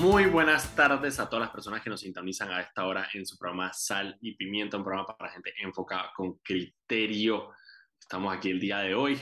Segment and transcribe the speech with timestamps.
[0.00, 3.38] Muy buenas tardes a todas las personas que nos sintonizan a esta hora en su
[3.38, 7.52] programa Sal y Pimienta, un programa para gente enfocada con criterio.
[7.98, 9.18] Estamos aquí el día de hoy.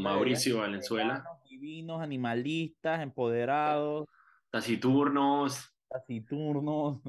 [0.00, 1.24] Mauricio Valenzuela.
[1.48, 4.08] Divinos, animalistas, empoderados.
[4.50, 5.72] Taciturnos.
[5.88, 7.00] Taciturnos.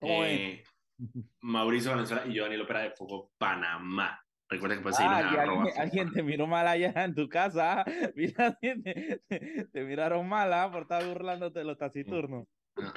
[0.00, 0.64] Eh,
[1.40, 4.20] Mauricio Valenzuela y yo, Daniel Opera de Foco Panamá.
[4.48, 7.84] Recuerda que puedes seguirnos ah, alguien, alguien, te miró mal allá en tu casa.
[8.16, 9.20] Mira, te,
[9.72, 10.70] te, miraron mal ¿ah?
[10.70, 12.46] por estar burlándote de los taciturnos.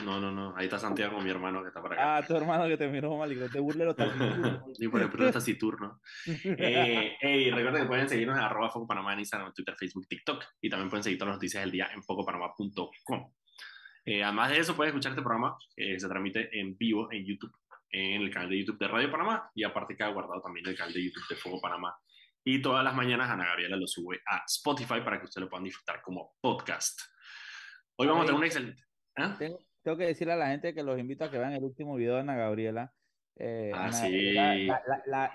[0.06, 0.56] No, no, no.
[0.56, 2.18] Ahí está Santiago, mi hermano que está por acá.
[2.18, 4.62] Ah, tu hermano que te miró mal y que te burle los taciturnos.
[4.80, 6.00] y por el puro taciturno.
[6.26, 10.44] eh, hey, recuerden que pueden seguirnos en arroba Foco Panamá en Instagram, Twitter, Facebook, TikTok.
[10.62, 13.32] Y también pueden seguir todas las noticias del día en focopanamá.com.
[14.06, 17.52] Eh, además de eso, pueden escuchar este programa que se transmite en vivo en YouTube
[17.92, 20.78] en el canal de YouTube de Radio Panamá y aparte queda guardado también en el
[20.78, 21.96] canal de YouTube de Fuego Panamá.
[22.44, 25.66] Y todas las mañanas Ana Gabriela lo sube a Spotify para que ustedes lo puedan
[25.66, 27.00] disfrutar como podcast.
[27.98, 28.82] Hoy vamos a tener un excelente.
[29.18, 29.30] ¿eh?
[29.38, 31.96] Tengo, tengo, que decirle a la gente que los invito a que vean el último
[31.96, 32.92] video de Ana Gabriela
[33.38, 34.36] eh, ah, sí.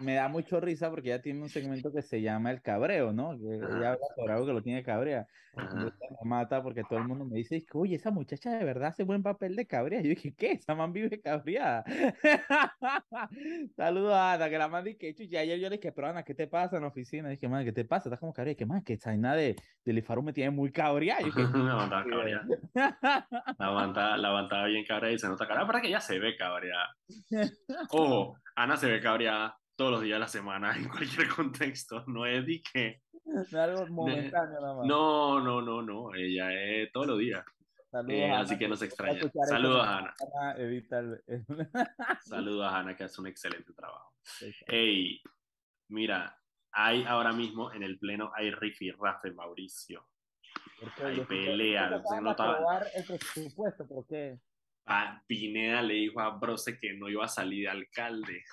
[0.00, 3.36] me da mucho risa porque ella tiene un segmento que se llama El Cabreo, ¿no?
[3.38, 5.26] Que ella habla sobre algo que lo tiene cabrea.
[5.56, 5.90] Me
[6.22, 9.56] mata porque todo el mundo me dice, oye, esa muchacha de verdad hace buen papel
[9.56, 10.02] de cabrea.
[10.02, 10.52] Yo dije, ¿qué?
[10.52, 11.82] Esa man vive cabreada.
[13.76, 16.34] Saludos a Ana, que la man dije, y ayer yo le dije, pero Ana, ¿qué
[16.34, 17.30] te pasa en la oficina?
[17.30, 18.08] dije, man, ¿qué te pasa?
[18.08, 18.56] Estás como cabreada.
[18.56, 21.20] Que más, que esa vaina de, de Lifaru me tiene muy cabreada.
[21.20, 22.46] Yo dije, la aguantaba cabreada.
[23.58, 26.94] la aguantaba, la bien cabreada y se nota cabreada, para que ella se ve cabreada.
[27.90, 32.04] Ojo, Ana se ve cabreada todos los días de la semana, en cualquier contexto.
[32.06, 33.02] No es de que.
[33.24, 34.86] No algo momentáneo nada más.
[34.86, 36.14] No, no, no, no.
[36.14, 37.44] Ella es todos los días.
[38.08, 39.20] Eh, así que no se extraña.
[39.48, 40.14] Saludos a Ana.
[42.22, 44.12] Saludos a Ana, que hace un excelente trabajo.
[44.66, 45.22] Hey,
[45.88, 46.38] mira,
[46.72, 50.06] hay ahora mismo en el pleno, hay Riffy Rafe Mauricio.
[51.02, 52.02] Hay pelea.
[52.20, 52.80] No estaba...
[52.94, 54.38] el presupuesto, ¿por qué?
[54.86, 58.44] A Pineda le dijo a Brose que no iba a salir de alcalde.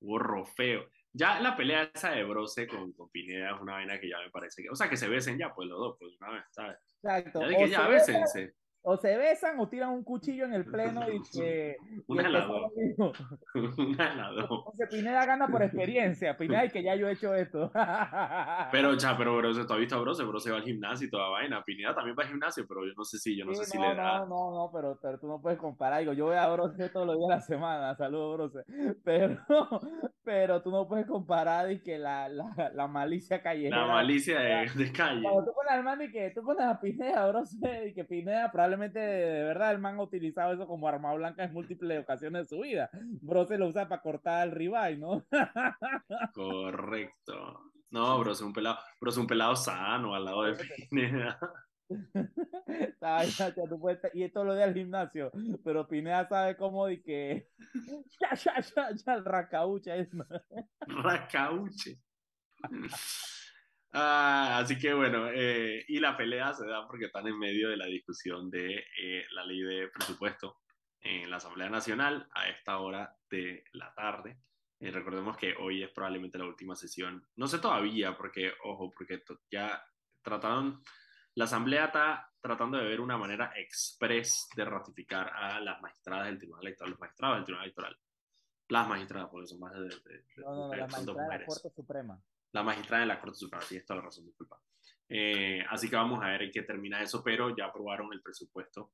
[0.00, 0.86] Hubo feo.
[1.12, 4.30] Ya la pelea esa de Brose con, con, Pineda es una vaina que ya me
[4.30, 4.70] parece que.
[4.70, 6.78] O sea, que se besen ya, pues los dos, pues una vez, ¿sabes?
[7.02, 7.40] Exacto.
[7.42, 8.54] Ya de que ya bésense
[8.84, 11.76] o se besan o tiran un cuchillo en el pleno y que...
[12.08, 12.72] De las dos.
[14.64, 16.36] Porque Pineda gana por experiencia.
[16.36, 17.70] Pineda y que ya yo he hecho esto.
[18.72, 20.24] pero, ya, pero Brose, ¿tú has visto a Brose?
[20.24, 21.62] Brose va al gimnasio y toda vaina.
[21.64, 23.94] Pineda también va al gimnasio, pero yo no sé si, yo no sé si le
[23.94, 24.20] da...
[24.20, 26.00] No, no, no, pero, pero tú no puedes comparar.
[26.00, 27.96] Digo, yo voy a Brose todos los días de la semana.
[27.96, 28.64] Saludos, Brose.
[29.04, 29.38] Pero,
[30.24, 33.78] pero tú no puedes comparar y que la, la, la malicia callejera...
[33.78, 35.22] La malicia de, de calle.
[35.22, 37.56] Cuando tú pones al man y que tú pones a Pineda, Brose,
[37.88, 41.44] y que Pineda probablemente probablemente de verdad el man ha utilizado eso como arma blanca
[41.44, 42.88] en múltiples ocasiones de su vida.
[43.20, 45.26] Bro se lo usa para cortar el ribeye, ¿no?
[46.34, 47.70] Correcto.
[47.90, 50.56] No, bro, es un pelado, bro, es un pelado sano al lado de
[50.88, 51.38] Pineda.
[54.14, 55.30] y esto lo de al gimnasio,
[55.62, 57.48] pero Pineda sabe cómo de que
[58.20, 60.08] ya, ya, ya, ya, el racauche es.
[60.86, 61.98] Racauche.
[63.94, 67.76] Ah, así que bueno, eh, y la pelea se da porque están en medio de
[67.76, 70.62] la discusión de eh, la ley de presupuesto
[71.00, 74.38] en la Asamblea Nacional a esta hora de la tarde.
[74.80, 77.28] Eh, recordemos que hoy es probablemente la última sesión.
[77.36, 79.84] No sé todavía, porque, ojo, porque ya
[80.22, 80.82] trataron,
[81.34, 86.38] la Asamblea está tratando de ver una manera express de ratificar a las magistradas del
[86.38, 87.96] Tribunal Electoral, los magistrados del Tribunal Electoral.
[88.68, 92.22] Las magistradas, porque son más de, de, no, no, las magistradas de la Corte Suprema
[92.52, 94.60] la magistrada de la Corte Suprema, sí, está la razón, disculpa.
[95.08, 98.92] Eh, así que vamos a ver en qué termina eso, pero ya aprobaron el presupuesto.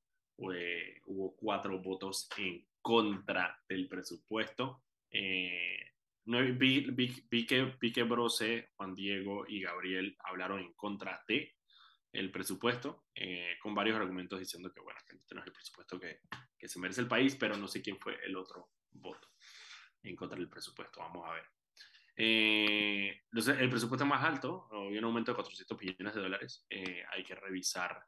[0.52, 4.82] Eh, hubo cuatro votos en contra del presupuesto.
[5.10, 5.92] Eh,
[6.24, 11.54] vi, vi, que, vi que Brose, Juan Diego y Gabriel hablaron en contra de
[12.10, 13.04] el presupuesto,
[13.60, 16.20] con varios argumentos diciendo que, bueno, que este no es el presupuesto que,
[16.58, 19.28] que se merece el país, pero no sé quién fue el otro voto
[20.02, 21.00] en contra del presupuesto.
[21.00, 21.44] Vamos a ver.
[22.20, 27.22] Eh, el presupuesto más alto, hoy un aumento de 400 millones de dólares, eh, hay
[27.22, 28.04] que revisar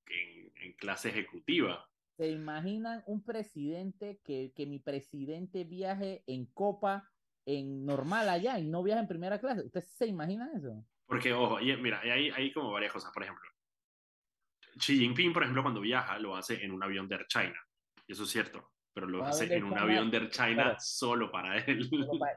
[0.06, 1.86] en, en, clase ejecutiva.
[2.16, 7.10] ¿Se imaginan un presidente que, que, mi presidente viaje en copa,
[7.44, 9.66] en normal allá y no viaje en primera clase?
[9.66, 10.82] ¿Ustedes se imaginan eso?
[11.06, 13.12] Porque, ojo, mira, hay, hay como varias cosas.
[13.12, 13.50] Por ejemplo,
[14.78, 17.60] Xi Jinping, por ejemplo, cuando viaja, lo hace en un avión de Air China.
[18.06, 21.58] Y eso es cierto pero lo hace en un avión de Air China solo para
[21.58, 21.90] él.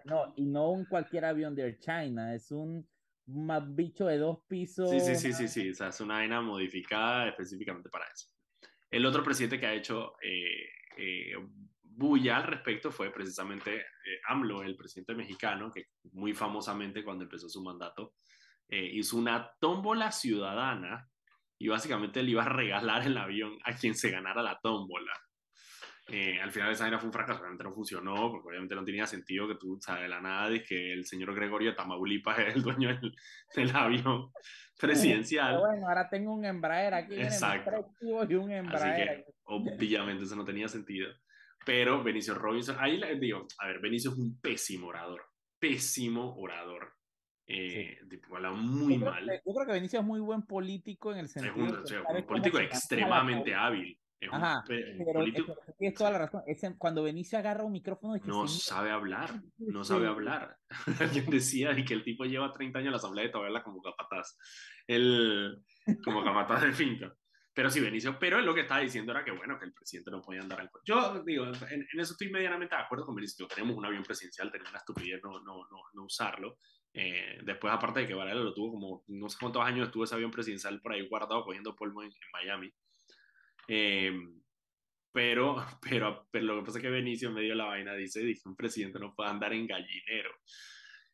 [0.05, 2.85] no, y no un cualquier avión de Air China, es un
[3.27, 4.89] más bicho de dos pisos.
[4.89, 8.29] Sí, sí, sí, sí, sí, o sea, es una vaina modificada específicamente para eso.
[8.89, 11.33] El otro presidente que ha hecho eh, eh,
[11.83, 17.47] bulla al respecto fue precisamente eh, AMLO, el presidente mexicano, que muy famosamente cuando empezó
[17.47, 18.15] su mandato
[18.69, 21.09] hizo una tómbola ciudadana
[21.57, 25.13] y básicamente le iba a regalar el avión a quien se ganara la tómbola.
[26.09, 29.05] Eh, al final esa vaina fue un fracaso, obviamente no funcionó, porque obviamente no tenía
[29.05, 32.63] sentido que tú, sabes, de la nada, de que el señor Gregorio Tamaulipas es el
[32.63, 33.13] dueño del,
[33.55, 34.31] del avión
[34.79, 35.59] presidencial.
[35.59, 37.93] bueno, ahora tengo un Embraer aquí, Exacto.
[37.99, 39.09] y un Embraer.
[39.09, 41.09] Así que, obviamente eso no tenía sentido.
[41.65, 45.25] Pero Benicio Robinson, ahí le digo, a ver, Benicio es un pésimo orador,
[45.59, 46.93] pésimo orador.
[47.49, 47.97] Eh,
[48.31, 49.25] habla muy mal.
[49.25, 51.83] yo creo que Benicio es muy buen político en el sentido.
[51.83, 53.99] Es un, un político extremadamente hábil.
[54.31, 55.23] Ajá, pero
[55.77, 56.41] tienes toda la razón.
[56.47, 60.57] Es cuando Benicio agarra un micrófono y no sabe hablar, no sabe hablar.
[60.99, 63.81] Alguien decía que el tipo lleva 30 años en la asamblea y todavía la como
[63.81, 64.37] capataz.
[64.87, 65.63] El,
[66.03, 67.13] como capataz de finca.
[67.53, 70.21] Pero sí, Benicio, pero lo que estaba diciendo era que bueno, que el presidente no
[70.21, 73.47] podía andar al Yo digo, en, eso estoy medianamente de acuerdo con Benicio.
[73.47, 76.57] Tenemos un avión presidencial, tenemos una estupidez no, no, no, no usarlo.
[76.93, 80.15] Eh, después, aparte de que Varela lo tuvo como no sé cuántos años estuvo ese
[80.15, 82.71] avión presidencial por ahí guardado cogiendo polvo en Miami.
[83.67, 84.41] Em,
[85.11, 88.47] pero, pero, pero lo que pasa es que Benicio me dio la vaina dice, dice,
[88.47, 90.31] un presidente no puede andar en gallinero.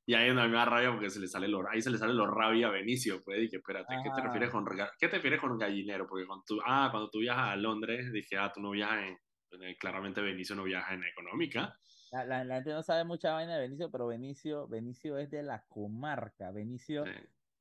[0.06, 2.28] Y ahí me da rabia porque se le sale lo, ahí se le sale lo
[2.28, 4.26] rabia a Benicio, pues dije, espérate, ¿qué te ah.
[4.26, 4.66] refieres con
[5.00, 6.06] qué te refieres con gallinero?
[6.08, 9.64] Porque cuando tú, ah, cuando tú viajas a Londres, dije, ah, tú no viajas en,
[9.64, 11.74] eh, claramente Benicio no viaja en económica.
[12.12, 15.64] La, la, gente no sabe mucha vaina de Benicio, pero Benicio, Benicio es de la
[15.70, 16.52] comarca.
[16.52, 17.06] Benicio,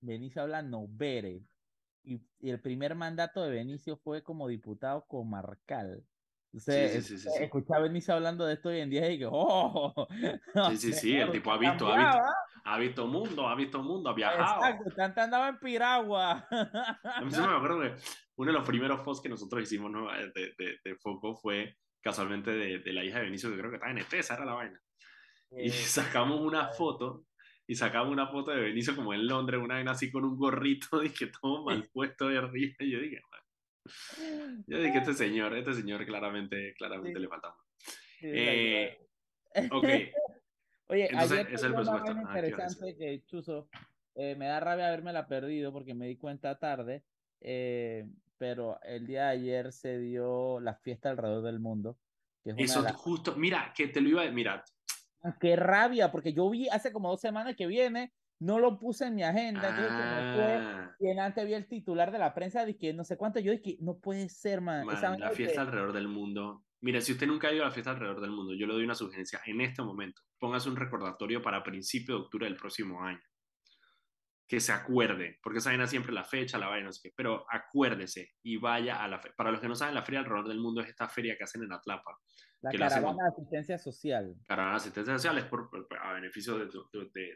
[0.00, 1.42] Benicio habla novere
[2.04, 6.04] y, el primer mandato de Benicio fue como diputado comarcal.
[6.52, 9.26] Usted sí, sí, sí, escucha a Benicio hablando de esto hoy en día y que,
[9.31, 10.06] oh,
[10.70, 12.22] sí, sí, sí, el tipo ha visto, ha visto,
[12.64, 14.62] ha visto mundo, ha visto mundo, ha viajado.
[14.66, 16.46] Exacto, andaba en Piragua.
[17.04, 17.94] A mí se me acuerdo que
[18.36, 20.08] uno de los primeros posts que nosotros hicimos ¿no?
[20.12, 23.76] de, de, de, Foco fue casualmente de, de, la hija de Benicio, que creo que
[23.76, 24.81] estaba en ET, esa era la vaina.
[25.53, 27.24] y eh, sacamos una foto
[27.66, 31.02] y sacaba una foto de Benicio como en Londres, una vez así con un gorrito,
[31.04, 32.74] y que todo mal puesto de arriba.
[32.81, 33.20] Y yo dije,
[34.66, 37.56] yo dije, este señor, este señor claramente, claramente le faltaba.
[38.20, 38.98] eh,
[39.70, 39.84] ok.
[40.88, 42.12] Oye, Entonces, es el presupuesto.
[42.12, 43.69] Ah, interesante que Chuzo,
[44.14, 47.02] eh, me da rabia haberme la perdido porque me di cuenta tarde,
[47.40, 51.98] eh, pero el día de ayer se dio la fiesta alrededor del mundo.
[52.44, 54.81] Que Eso justo, mira, que te lo iba a, mira, Ah,
[55.41, 59.14] qué rabia, porque yo vi hace como dos semanas que viene, no lo puse en
[59.14, 60.96] mi agenda, ah.
[60.98, 63.76] y antes vi el titular de la prensa de que no sé cuánto, yo dije,
[63.81, 64.86] no puede ser, man.
[64.86, 66.64] la fiesta alrededor del mundo.
[66.81, 68.82] Mira, si usted nunca ha ido a la fiesta alrededor del mundo, yo le doy
[68.82, 70.22] una sugerencia en este momento.
[70.41, 73.22] Póngase un recordatorio para principio de octubre del próximo año
[74.46, 78.32] que se acuerde, porque saben siempre la fecha, la vaina, no sé qué, pero acuérdese
[78.43, 79.34] y vaya a la feria.
[79.37, 81.63] Para los que no saben, la Feria alrededor del mundo es esta feria que hacen
[81.63, 82.19] en Atlapa.
[82.61, 84.37] La caravana de asistencia social.
[84.46, 85.70] Caravana de asistencia social es por,
[86.01, 86.67] a beneficio de,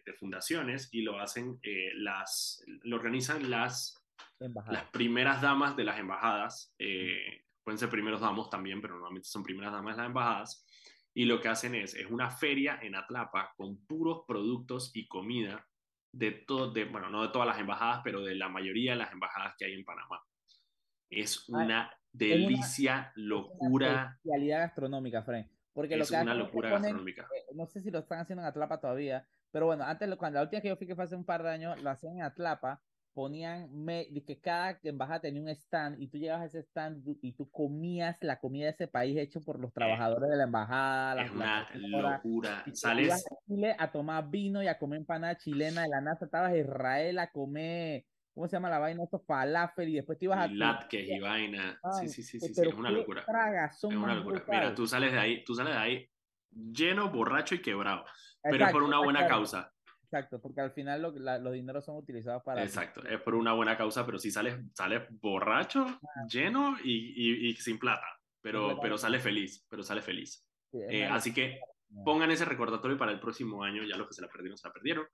[0.05, 4.07] de, fundaciones y lo hacen, eh, las, lo organizan las,
[4.39, 9.43] las primeras damas de las embajadas, eh, pueden ser primeros damos también, pero normalmente son
[9.43, 10.67] primeras damas de las embajadas,
[11.15, 15.67] y lo que hacen es, es una feria en Atlapa con puros productos y comida
[16.17, 19.13] de todo, de, bueno, no de todas las embajadas, pero de la mayoría de las
[19.13, 20.23] embajadas que hay en Panamá.
[21.11, 24.19] Es ah, una delicia, locura.
[24.25, 25.49] Es una gastronómica, Frank.
[25.73, 27.29] Porque es lo que una locura gastronómica.
[27.55, 30.63] No sé si lo están haciendo en Atlapa todavía, pero bueno, antes, cuando la última
[30.63, 32.83] que yo fui, que fue hace un par de años, lo hacían en Atlapa,
[33.17, 37.33] ponían me, que cada embajada tenía un stand y tú llegabas a ese stand y
[37.33, 41.25] tú comías la comida de ese país hecho por los eh, trabajadores de la embajada.
[41.25, 42.63] Es una locura.
[42.75, 46.53] Sales a Chile a tomar vino y a comer empanada chilena de la NASA, estabas
[46.53, 48.05] en Israel a comer
[48.35, 49.03] ¿cómo se llama la vaina?
[49.03, 50.49] Estos falafel y después te ibas a...
[50.49, 51.81] Latkes y vaina.
[51.99, 53.23] sí, sí, sí, sí, sí, es una locura.
[53.23, 54.45] es una locura.
[54.47, 56.11] Mira, tú sales de ahí, tú sales de ahí
[56.51, 58.05] lleno, borracho y quebrado.
[58.43, 59.73] pero es por una buena causa.
[60.07, 62.63] Exacto, porque al final lo, los dineros son utilizados para...
[62.63, 66.27] Exacto, es por una buena causa, pero si sales, sales borracho, ah.
[66.29, 68.07] lleno y, y, sin plata,
[68.41, 70.47] pero, pero sales feliz, pero sales feliz.
[70.89, 71.59] Eh, así que
[72.05, 74.73] pongan ese recordatorio para el próximo año, ya los que se la perdieron, se la
[74.73, 75.07] perdieron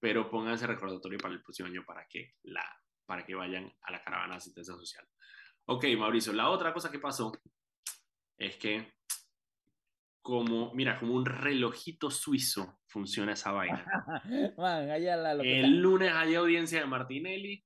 [0.00, 2.64] pero pónganse recordatorio para el próximo año para que, la,
[3.06, 5.06] para que vayan a la caravana de asistencia social.
[5.66, 7.32] Ok, Mauricio, la otra cosa que pasó
[8.38, 8.92] es que
[10.28, 13.82] como, mira, como un relojito suizo funciona esa vaina.
[15.42, 17.64] el lunes hay audiencia de Martinelli.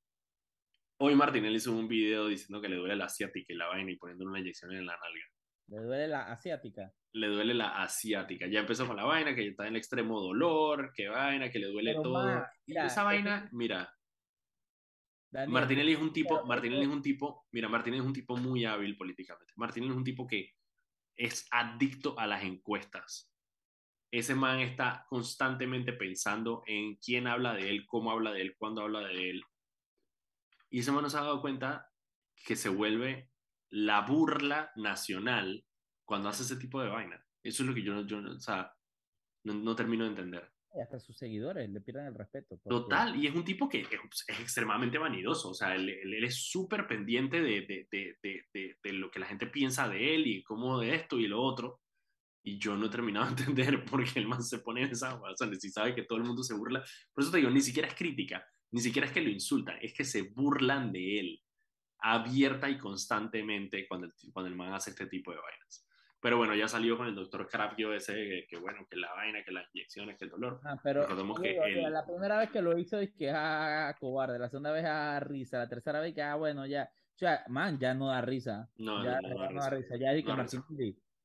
[0.98, 3.96] Hoy Martinelli hizo un video diciendo que le duele la asiática y la vaina y
[3.96, 5.24] poniendo una inyección en la nalga.
[5.66, 6.94] ¿Le duele la asiática?
[7.14, 8.46] Le duele la asiática.
[8.46, 11.66] Ya empezó con la vaina, que está en el extremo dolor, que vaina, que le
[11.66, 12.46] duele todo.
[12.64, 13.92] esa vaina, mira.
[15.48, 18.96] Martinelli es un tipo, Martinelli es un tipo, mira, Martinelli es un tipo muy hábil
[18.96, 19.52] políticamente.
[19.56, 20.52] Martinelli es un tipo que
[21.16, 23.32] es adicto a las encuestas.
[24.10, 28.82] Ese man está constantemente pensando en quién habla de él, cómo habla de él, cuándo
[28.82, 29.42] habla de él.
[30.70, 31.90] Y ese man no se ha dado cuenta
[32.44, 33.30] que se vuelve
[33.70, 35.64] la burla nacional
[36.04, 37.24] cuando hace ese tipo de vaina.
[37.42, 38.72] Eso es lo que yo, yo o sea,
[39.44, 40.51] no, termino de entender.
[40.80, 42.58] Hasta sus seguidores le pierden el respeto.
[42.64, 43.88] Total, y es un tipo que es,
[44.40, 49.18] extremadamente vanidoso, o sea, él, él, es súper pendiente de, de, de, de, lo que
[49.18, 51.82] la gente piensa de él y cómo de esto y lo otro.
[52.44, 55.20] Y yo no he terminado de entender por qué el man se pone en esa,
[55.20, 56.82] o sea, si sabe que todo el mundo se burla.
[57.12, 59.92] Por eso te digo, ni siquiera es crítica, ni siquiera es que lo insultan, es
[59.92, 61.42] que se burlan de él
[61.98, 65.86] abierta y constantemente cuando el, cuando el man hace este tipo de vainas.
[66.22, 69.50] Pero bueno, ya salió con el doctor Carapio ese, que, bueno, que la vaina, que
[69.50, 70.60] las inyecciones, que el dolor.
[70.62, 71.04] Ah, pero
[71.42, 75.18] que la primera vez que lo hizo es que, ah, cobarde, la segunda vez, ah,
[75.18, 78.70] risa, la tercera vez que, ah, bueno, ya, ya, man, ya no da risa.
[78.76, 79.96] No, ya, no, no, no, da risa.
[79.96, 80.62] Ya dije que Martín,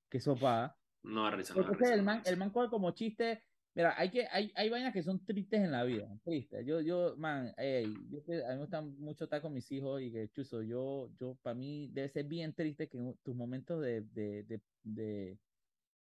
[0.09, 0.75] que sopa.
[1.03, 1.53] No da risa.
[1.53, 3.43] No da risa, el man, el man como chiste,
[3.77, 6.65] Mira, hay, que, hay, hay vainas que son tristes en la vida, tristes.
[6.65, 10.63] Yo, yo, man, a mí me gusta mucho estar con mis hijos y que, chuzo,
[10.63, 14.61] yo, yo, para mí debe ser bien triste que en tus momentos de, de, de,
[14.81, 15.37] de,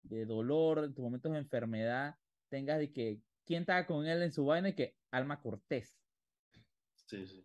[0.05, 2.15] de dolor, en tus momentos de enfermedad,
[2.49, 4.71] tengas de que, ¿quién estaba con él en su vaina?
[4.71, 6.01] Y que Alma Cortés.
[6.95, 7.45] Sí, sí.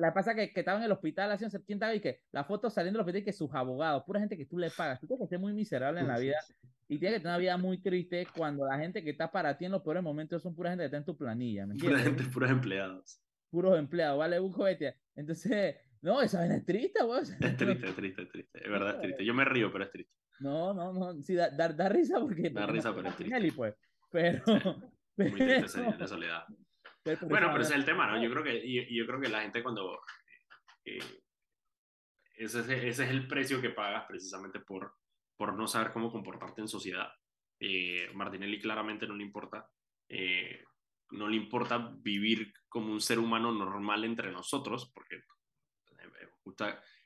[0.00, 2.68] la pasa que, que estaba en el hospital hace un septiembre y que la foto
[2.70, 5.24] saliendo del hospital y que sus abogados, pura gente que tú le pagas, tú tienes
[5.24, 6.38] que ser muy miserable en la vida
[6.88, 9.64] y tienes que tener una vida muy triste cuando la gente que está para ti
[9.64, 11.66] en los peores momentos son pura gente que está en tu planilla.
[11.66, 13.20] ¿me pura gente, puros empleados.
[13.50, 14.96] Puros empleados, vale, un cohete.
[15.14, 17.22] Entonces, no, esa es triste, güey.
[17.40, 18.58] Es triste, es triste, es triste.
[18.62, 19.24] Es verdad, es triste.
[19.24, 20.12] Yo me río, pero es triste.
[20.40, 21.22] No, no, no.
[21.22, 22.50] Sí, da, da, risa porque.
[22.50, 23.52] Da risa, pero es triste.
[23.56, 23.74] Pues.
[24.10, 24.42] Pero.
[25.16, 26.44] Muy triste de soledad.
[27.22, 28.22] bueno, pero ese es el tema, ¿no?
[28.22, 30.00] Yo creo que, yo, yo creo que la gente cuando...
[30.84, 30.98] Eh,
[32.36, 34.92] ese, ese, es el precio que pagas precisamente por,
[35.36, 37.08] por no saber cómo comportarte en sociedad.
[37.60, 39.68] Eh, Martinelli claramente no le importa.
[40.08, 40.62] Eh,
[41.10, 45.20] no le importa vivir como un ser humano normal entre nosotros, porque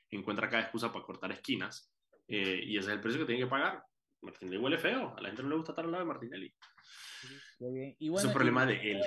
[0.09, 1.93] encuentra cada excusa para cortar esquinas,
[2.27, 3.83] y ese es el precio que tiene que pagar.
[4.21, 6.53] Martinelli huele feo, a la gente no le gusta estar al lado de Martinelli.
[7.59, 9.01] es un problema de él.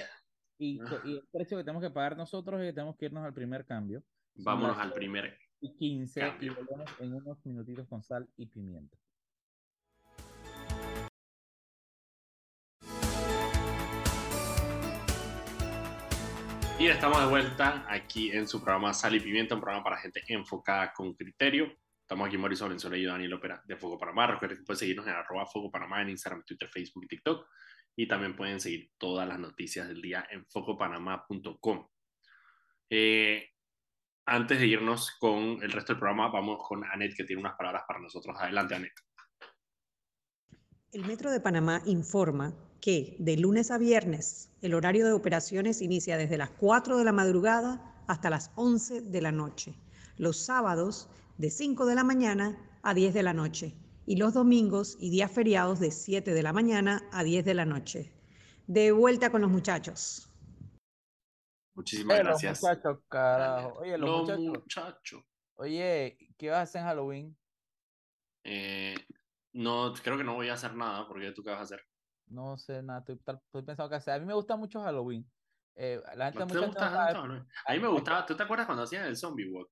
[0.58, 3.66] Y, el precio que tenemos que pagar nosotros es que tenemos que irnos al primer
[3.66, 4.02] cambio.
[4.34, 5.36] Vámonos al primer.
[5.60, 8.96] Y 15 y volvemos en unos minutitos con sal y pimienta.
[16.82, 20.20] Y estamos de vuelta aquí en su programa Sal y Pimienta, un programa para gente
[20.26, 21.72] enfocada con criterio.
[22.00, 24.26] Estamos aquí Mauricio Valenzuela y Daniel Ópera de Foco Panamá.
[24.26, 27.46] Recuerden que pueden seguirnos en arroba Foco Panamá en Instagram, Twitter, Facebook y TikTok
[27.94, 31.86] y también pueden seguir todas las noticias del día en focopanamá.com.
[32.90, 33.50] Eh,
[34.26, 37.84] antes de irnos con el resto del programa, vamos con Anet, que tiene unas palabras
[37.86, 38.36] para nosotros.
[38.40, 38.94] Adelante, Anet.
[40.90, 46.18] El Metro de Panamá informa que de lunes a viernes el horario de operaciones inicia
[46.18, 49.74] desde las 4 de la madrugada hasta las 11 de la noche.
[50.18, 51.08] Los sábados
[51.38, 55.30] de 5 de la mañana a 10 de la noche y los domingos y días
[55.30, 58.12] feriados de 7 de la mañana a 10 de la noche.
[58.66, 60.28] De vuelta con los muchachos.
[61.74, 62.60] Muchísimas gracias.
[62.60, 63.78] Los muchachos, carajo.
[63.78, 64.44] Oye, los, Los muchachos.
[64.44, 65.24] muchachos.
[65.54, 67.38] Oye, ¿qué vas a hacer en Halloween?
[68.42, 68.96] Eh,
[69.52, 71.91] no, creo que no voy a hacer nada porque tú qué vas a hacer.
[72.26, 73.16] No sé nada, estoy,
[73.62, 74.14] pensando qué hacer.
[74.14, 75.30] A mí me gusta mucho Halloween.
[75.74, 77.46] Eh, la gente ¿No te mucha gente gusta no sabe- tanto, no?
[77.66, 79.68] A mí me gustaba, ¿tú te acuerdas cuando hacían el zombie walk?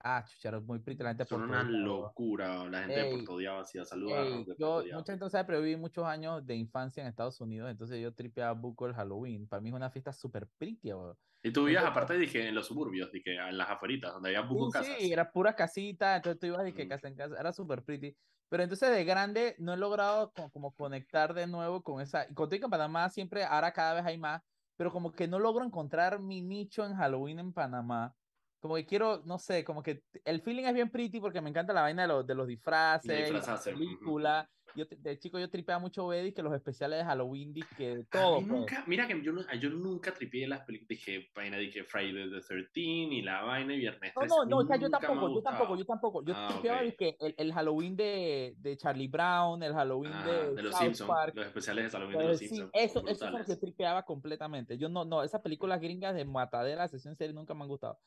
[0.00, 3.62] Ah, chucharo, muy pretty la gente Son una locura, la gente de Ey, Puerto Diablo
[3.62, 7.70] hacía de yo, mucha gente sabe, pero viví muchos años de infancia en Estados Unidos,
[7.70, 9.48] entonces yo tripeaba buco el Halloween.
[9.48, 11.16] Para mí es una fiesta súper pretty, weón.
[11.42, 14.54] Y tú vivías aparte, dije, en los suburbios, dije, en las afueritas, donde había Sí,
[14.54, 14.96] buco casas.
[14.98, 16.88] sí, era pura casita, entonces tú ibas que Mm.
[16.88, 18.16] casa en casa, era súper pretty.
[18.48, 22.26] Pero entonces de grande no he logrado co- como, conectar de nuevo con esa.
[22.30, 24.42] Y contigo en Panamá siempre, ahora cada vez hay más,
[24.76, 28.14] pero como que no logro encontrar mi nicho en Halloween en Panamá.
[28.60, 31.72] Como que quiero, no sé, como que el feeling es bien pretty porque me encanta
[31.72, 33.78] la vaina de los, de los disfraces, la disfrazarse, ujú.
[33.78, 34.50] película.
[34.74, 38.46] Yo de chico yo tripeaba mucho y que los especiales de Halloween, que todo, pues.
[38.46, 42.70] nunca, mira que yo, yo nunca tripié las películas, dije, vaina, dije Friday the 13
[42.80, 44.36] y la vaina y Viernes No, 13.
[44.36, 46.24] no, no, o sea, yo tampoco, yo tampoco, yo tampoco.
[46.24, 46.86] Yo Ah, tripeaba ok.
[46.86, 50.76] de que el, el Halloween de, de Charlie Brown, el Halloween Ah, de, de los
[50.76, 52.70] Simpsons, los especiales de Halloween de pues los sí, Simpsons.
[52.74, 54.78] eso, eso es lo que tripeaba completamente.
[54.78, 57.98] Yo no, no, esas películas gringas de matadera, sesión serie nunca me han gustado.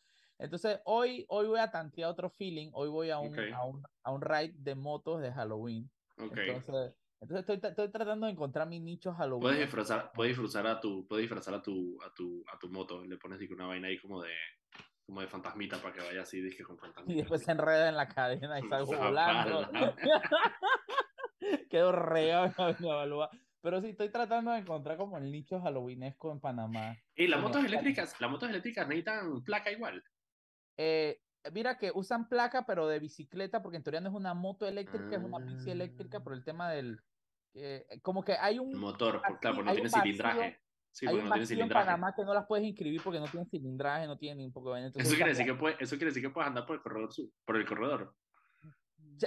[0.41, 2.71] Entonces, hoy, hoy voy a tantear otro feeling.
[2.73, 5.89] Hoy voy a un, a un, a un ride de motos de Halloween.
[6.17, 6.35] Ok.
[6.35, 9.41] Entonces, entonces estoy, estoy tratando de encontrar mi nicho Halloween.
[9.41, 13.05] Puedes disfrazar, puedes disfrazar a tu, puedes disfrazar a tu, a tu, a tu moto,
[13.05, 14.31] le pones una vaina ahí como de,
[15.05, 17.19] como de fantasmita para que vaya así, dije, con Y fantasmita.
[17.19, 19.69] después se enreda en la cadena y salgo volando.
[21.69, 22.51] Quedo regado.
[23.61, 26.97] Pero sí, estoy tratando de encontrar como el nicho halloweenesco en Panamá.
[27.15, 30.03] Y las motos eléctricas, las motos eléctricas necesitan placa igual.
[30.77, 31.19] Eh,
[31.51, 35.15] mira que usan placa, pero de bicicleta, porque en teoría no es una moto eléctrica,
[35.17, 35.73] es una bici Ah.
[35.73, 36.99] eléctrica por el tema del...
[37.53, 40.59] eh, como que hay un, El motor, claro, porque no tiene vacío- cilindraje.
[40.93, 41.85] Sí, hay porque un no tiene vacío en cilindraje.
[41.85, 44.73] Panamá que no las puedes inscribir porque no tienen cilindraje, no tienen ni un poco
[44.73, 46.81] de entonces Eso quiere, decir que puede, eso quiere decir que puedes andar por el
[46.81, 48.13] corredor, sur- por el corredor.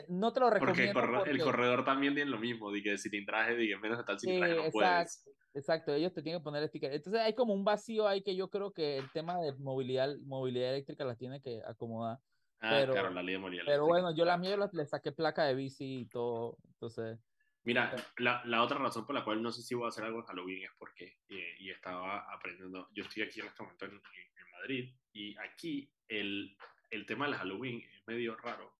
[0.08, 2.82] No te lo Porque el recomiendo corredor, el porque- corredor también tiene lo mismo, de
[2.82, 5.28] que cilindraje, de que menos de tal cilindraje no Sí, puedes.
[5.54, 6.92] Exacto, ellos te tienen que poner sticker.
[6.92, 10.70] Entonces hay como un vacío ahí que yo creo que el tema de movilidad, movilidad
[10.70, 12.18] eléctrica las tiene que acomodar.
[12.60, 14.02] Ah, Pero- claro, la ley de movilidad Pero eléctrica.
[14.02, 16.56] bueno, yo la mía yo le saqué placa de bici y todo.
[16.72, 17.18] Entonces,
[17.66, 20.18] Mira, la, la otra razón por la cual no sé si voy a hacer algo
[20.18, 23.92] en Halloween es porque, eh, y estaba aprendiendo, yo estoy aquí en este momento en,
[23.92, 26.54] en- en Madrid, y aquí el,
[26.90, 28.70] el tema del Halloween es medio raro,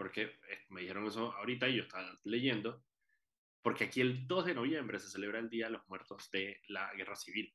[0.00, 2.82] porque eh, me dijeron eso ahorita y yo estaba leyendo,
[3.60, 6.90] porque aquí el 2 de noviembre se celebra el Día de los Muertos de la
[6.94, 7.54] Guerra Civil.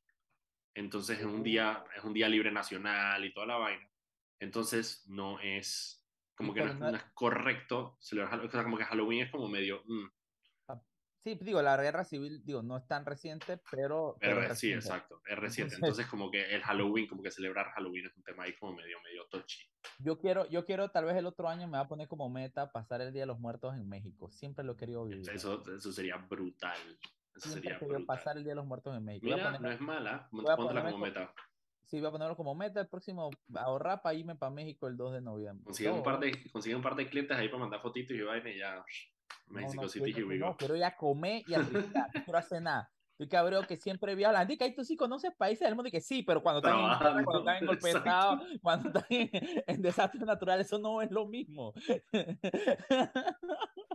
[0.76, 3.90] Entonces es un día, es un día libre nacional y toda la vaina.
[4.40, 8.86] Entonces no es, como que no, no- es correcto celebrar Halloween, o sea, como que
[8.86, 9.82] Halloween es como medio...
[9.88, 10.06] mm,
[11.26, 14.16] sí, digo, la guerra civil, digo, no es tan reciente, pero.
[14.22, 14.86] Pero es sí, reciente.
[14.86, 15.76] exacto, es reciente.
[15.76, 19.02] Entonces- como que el Halloween, como que celebrar Halloween es un tema ahí como medio,
[19.02, 19.64] medio touchy.
[20.00, 22.72] Yo quiero, yo quiero, tal vez el otro año me va a poner como meta
[22.72, 24.30] pasar el Día de los Muertos en México.
[24.32, 25.28] Siempre lo he querido vivir.
[25.30, 26.78] Eso, eso sería brutal.
[27.36, 28.06] Eso Siempre sería brutal.
[28.06, 29.26] pasar el Día de los Muertos en México.
[29.26, 30.28] Mira, poner- no es mala.
[30.32, 31.34] voy a Póntela ponerme como meta.
[31.84, 35.14] Sí, voy a ponerlo como meta el próximo, ahorrar para irme para México el 2
[35.14, 35.64] de noviembre.
[35.66, 38.50] Consigue un, par de, consigue un par de clientes ahí para mandar fotitos y vaina
[38.50, 38.84] y ya.
[39.48, 40.58] No, México no, City, here we no, go.
[40.58, 42.92] quiero ir a comer y a tripear, no quiero hacer nada.
[43.12, 45.92] Estoy cabreo que siempre vi hablando, y que tú sí conoces países del mundo y
[45.92, 48.88] que sí, pero cuando están en guerra, Trabajando, cuando están en golpe de estado, cuando
[48.90, 49.30] están en,
[49.68, 51.74] en desastres naturales, eso no es lo mismo.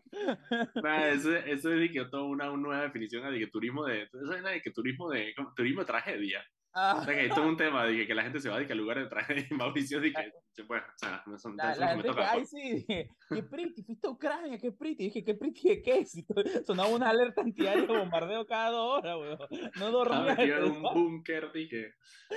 [0.82, 4.02] Nah, eso, eso es de que toda una, una nueva definición de que turismo de.
[4.02, 6.44] Eso es de que turismo de, turismo de tragedia.
[6.72, 8.56] O Ah, sea, que esto es un tema de que, que la gente se va
[8.59, 9.44] de que al lugar de tragedia.
[9.50, 10.33] Mauricio, de que.
[10.68, 12.30] Bueno, o sea, no son, la, la es que gente me que, toca.
[12.33, 15.04] ay, sí, dije, qué pretty, fuiste a Ucrania, qué pretty.
[15.04, 16.06] Dije, qué pretty de qué.
[16.28, 19.38] To- sonaba una alerta antiaérea de bombardeo cada dos horas, weón.
[19.50, 20.59] No Estaba dormía.
[20.59, 21.94] en un búnker, dije.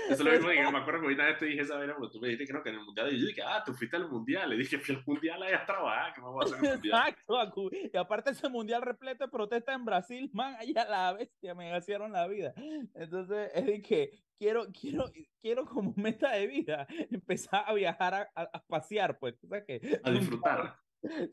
[0.09, 2.19] Eso es lo mismo que me acuerdo que ahorita te dije esa vez, porque tú
[2.19, 3.13] me dijiste creo que en el mundial.
[3.13, 4.49] Y yo dije, ah, tú fuiste al mundial.
[4.49, 6.71] Le dije, fui al mundial allá a trabajar, que me voy a hacer en el
[6.73, 6.99] mundial.
[7.09, 11.77] Exacto, y aparte ese mundial repleto de protestas en Brasil, man, allá la bestia me
[11.77, 12.53] hicieron la vida.
[12.95, 18.31] Entonces, es de que quiero, quiero, quiero como meta de vida empezar a viajar a,
[18.35, 20.77] a, a pasear, pues, o sea que A disfrutar.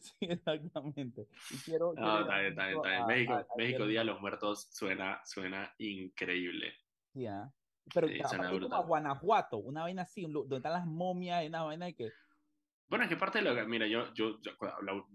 [0.01, 1.29] Sí, exactamente.
[1.51, 3.07] Y quiero, No, está bien, está bien, está bien.
[3.07, 6.73] México, a- México Día de los Muertos suena, suena increíble.
[7.13, 7.53] Sí, ah.
[7.95, 8.85] Pero Sí, suena como a.
[8.87, 12.11] Guanajuato, una vaina así, donde están las momias una vaina que
[12.91, 14.53] Bueno, es que parte de lo que, mira, yo, yo, yo,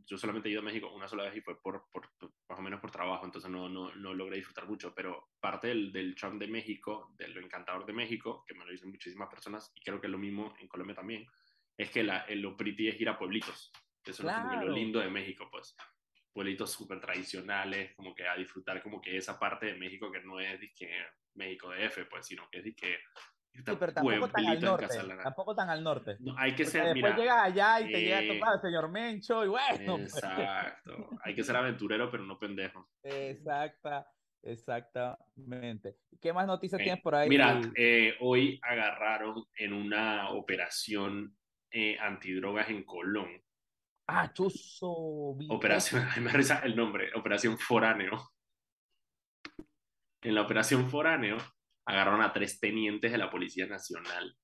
[0.05, 2.09] yo solamente he ido a México una sola vez y fue por, por,
[2.47, 5.91] más o menos por trabajo, entonces no, no, no logré disfrutar mucho, pero parte del,
[5.91, 9.73] del charm de México, de lo encantador de México, que me lo dicen muchísimas personas,
[9.75, 11.27] y creo que es lo mismo en Colombia también,
[11.77, 13.73] es que la, lo pretty es ir a pueblitos.
[14.05, 14.67] Eso es Claro.
[14.67, 15.75] lo lindo de México, pues.
[16.31, 20.39] Pueblitos súper tradicionales, como que a disfrutar como que esa parte de México que no
[20.39, 22.99] es que México DF, pues, sino que es que
[23.63, 24.87] Sí, pero tampoco tan al norte.
[25.23, 26.17] Tampoco tan al norte.
[26.37, 29.47] hay que ser, después llegas allá y te llega a topar el señor Mencho y
[29.47, 29.97] bueno.
[29.97, 30.15] Pues.
[30.15, 31.09] Exacto.
[31.23, 32.89] hay que ser aventurero, pero no pendejo.
[33.01, 34.07] Exacta,
[34.43, 35.97] exactamente.
[36.21, 37.29] ¿Qué más noticias tienes por ahí?
[37.29, 41.35] Mira, eh, hoy agarraron en una operación
[41.71, 43.41] eh, antidrogas en Colón.
[44.07, 45.37] Ah, chuzo.
[45.49, 48.31] Operación, me risa el nombre, Operación Foráneo.
[50.21, 51.37] En la Operación Foráneo
[51.85, 54.35] agarraron a tres tenientes de la Policía Nacional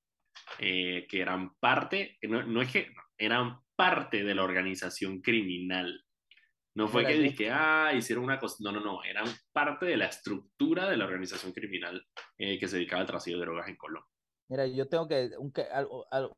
[0.59, 6.03] eh, que eran parte, no, es que, eran parte de la organización criminal.
[6.73, 10.05] No fue que dije, ah, hicieron una cosa, no, no, no, eran parte de la
[10.05, 12.01] estructura de la organización criminal
[12.37, 14.09] eh, que se dedicaba al tráfico de drogas en Colombia.
[14.49, 15.51] Mira, yo tengo que, un,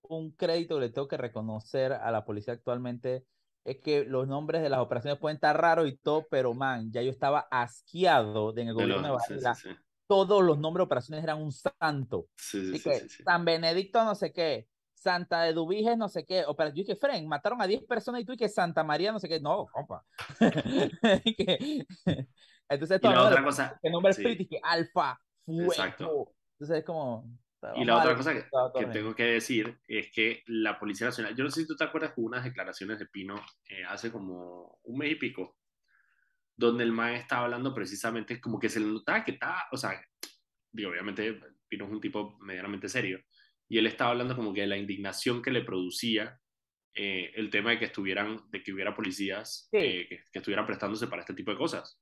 [0.02, 3.26] un crédito que le tengo que reconocer a la policía actualmente
[3.64, 7.02] es que los nombres de las operaciones pueden estar raros y todo, pero man, ya
[7.02, 9.78] yo estaba asqueado en el gobierno de, de
[10.14, 12.28] todos los nombres de operaciones eran un santo.
[12.36, 16.78] Sí, sí, sí, San Benedicto no sé qué, Santa de Dubiges no sé qué, operación,
[16.78, 19.28] yo dije, Fren, mataron a 10 personas y tú y que Santa María no sé
[19.28, 20.06] qué, no, compa.
[22.70, 25.72] Entonces, y la otra cosa, el nombre es que Alfa, Fuego.
[25.72, 26.36] Exacto.
[26.54, 27.28] Entonces es como...
[27.76, 31.50] Y la otra cosa que, tengo que decir es que la Policía Nacional, yo no
[31.50, 33.36] sé si tú te acuerdas de unas declaraciones de Pino
[33.70, 35.56] eh, hace como un mes y pico,
[36.56, 40.00] donde el mae estaba hablando precisamente como que se le notaba que estaba, o sea,
[40.72, 43.20] digo, obviamente Pino es un tipo medianamente serio,
[43.68, 46.40] y él estaba hablando como que de la indignación que le producía
[46.96, 51.34] eh, el tema de que estuvieran, de que hubiera policías que, estuvieran prestándose para este
[51.34, 52.00] tipo de cosas.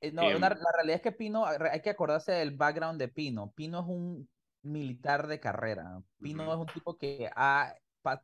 [0.00, 3.52] Eh, no, em, la realidad es que Pino, hay que acordarse del background de Pino.
[3.56, 4.28] Pino es un
[4.62, 6.02] militar de carrera.
[6.20, 7.74] Pino es un tipo que ha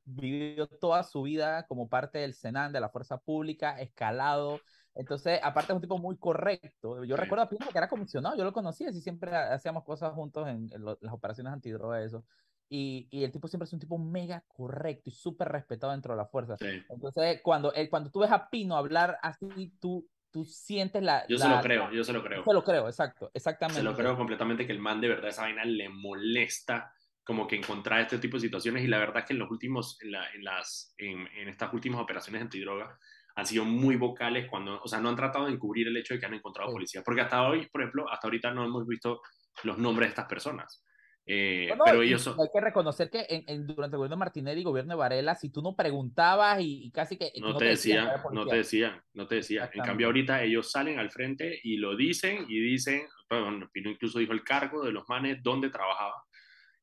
[0.04, 4.61] vivido toda su vida como parte del Senan, de la fuerza pública, escalado,
[4.94, 7.05] entonces, aparte es un tipo muy correcto.
[7.05, 10.46] Yo recuerdo a Pino que era comisionado, yo lo conocía, así siempre hacíamos cosas juntos
[10.48, 12.24] en, las operaciones antidroga, eso.
[12.68, 16.18] Y, y, el tipo siempre es un tipo mega correcto y súper respetado dentro de
[16.18, 16.57] la fuerza.
[16.88, 21.26] Entonces, cuando, eh, cuando tú ves a Pino hablar así, tú, tú sientes la...
[21.28, 22.44] Yo se lo creo, yo se lo creo.
[22.44, 23.81] Se lo creo, exacto, exactamente.
[23.81, 27.57] Se lo creo completamente que el man de verdad esa vaina le molesta como que
[27.57, 30.31] encontrar este tipo de situaciones y la verdad es que en los últimos, en, la,
[30.33, 32.98] en las, en, en estas últimas operaciones antidroga,
[33.34, 36.20] han sido muy vocales cuando, o sea, no han tratado de encubrir el hecho de
[36.20, 39.22] que han encontrado policías, porque hasta hoy, por ejemplo, hasta ahorita no hemos visto
[39.64, 40.84] los nombres de estas personas.
[41.24, 44.94] Eh, pero ellos Hay que reconocer que en, durante el gobierno de Martinelli y gobierno
[44.94, 47.30] de Varela, si tú no preguntabas y, casi que...
[47.40, 49.70] No, te, decían, no te decían, no te decían.
[49.72, 54.18] En cambio ahorita ellos salen al frente y lo dicen y dicen, bueno, Pino incluso
[54.18, 56.24] dijo el cargo de los manes, dónde trabajaba.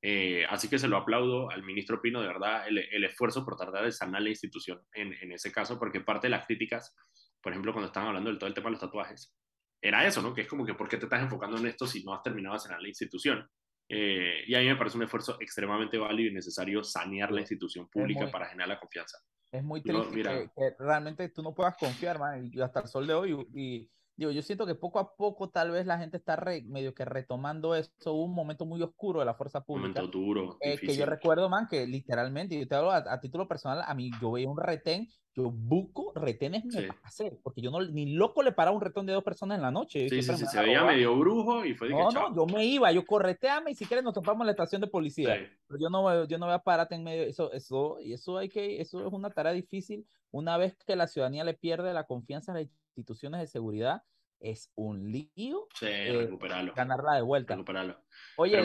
[0.02, 3.84] Eh, así que se lo aplaudo al ministro Pino, de verdad, el, esfuerzo por tratar
[3.84, 6.96] de sanar la institución en, en, ese caso, porque parte de las críticas,
[7.42, 9.36] por ejemplo, cuando estaban hablando del todo el tema de los tatuajes,
[9.82, 10.34] era eso, ¿no?
[10.34, 12.56] Que es como que, ¿por qué te estás enfocando en esto si no has terminado
[12.56, 13.50] de sanar la institución?
[13.88, 17.90] Eh, y a mí me parece un esfuerzo extremadamente válido y necesario sanear la institución
[17.90, 19.18] pública para generar la confianza.
[19.52, 23.14] Es muy triste que, realmente tú no puedas confiar, man, y hasta el sol de
[23.14, 26.94] hoy, y, digo, yo siento que poco a poco tal vez la gente está medio
[26.94, 28.14] que retomando eso.
[28.14, 30.02] Un momento muy oscuro de la fuerza pública.
[30.02, 30.58] Un momento duro.
[30.60, 34.12] Eh, que yo recuerdo, man, que literalmente, yo te hablo a, título personal, a mí
[34.22, 35.08] yo veía un retén,
[35.40, 39.14] yo buco retenes me hacer, porque yo no, ni loco le paraba un retén de
[39.14, 40.10] dos personas en la noche.
[40.10, 42.92] Sí, sí, sí, se veía medio brujo y fue de No, no, yo me iba,
[42.92, 45.50] yo correteame y si quieres nos topamos en la estación de policía.
[45.68, 48.50] Pero yo no, yo no voy a pararte en medio, eso, eso, y eso hay
[48.50, 50.06] que, eso es una tarea difícil.
[50.32, 54.04] Una vez que la ciudadanía le pierde la confianza en las instituciones de seguridad,
[54.40, 56.30] es un lío sí, eh,
[56.76, 57.56] ganarla de vuelta.
[57.56, 57.98] Recuperarlo.
[58.38, 58.62] Oye,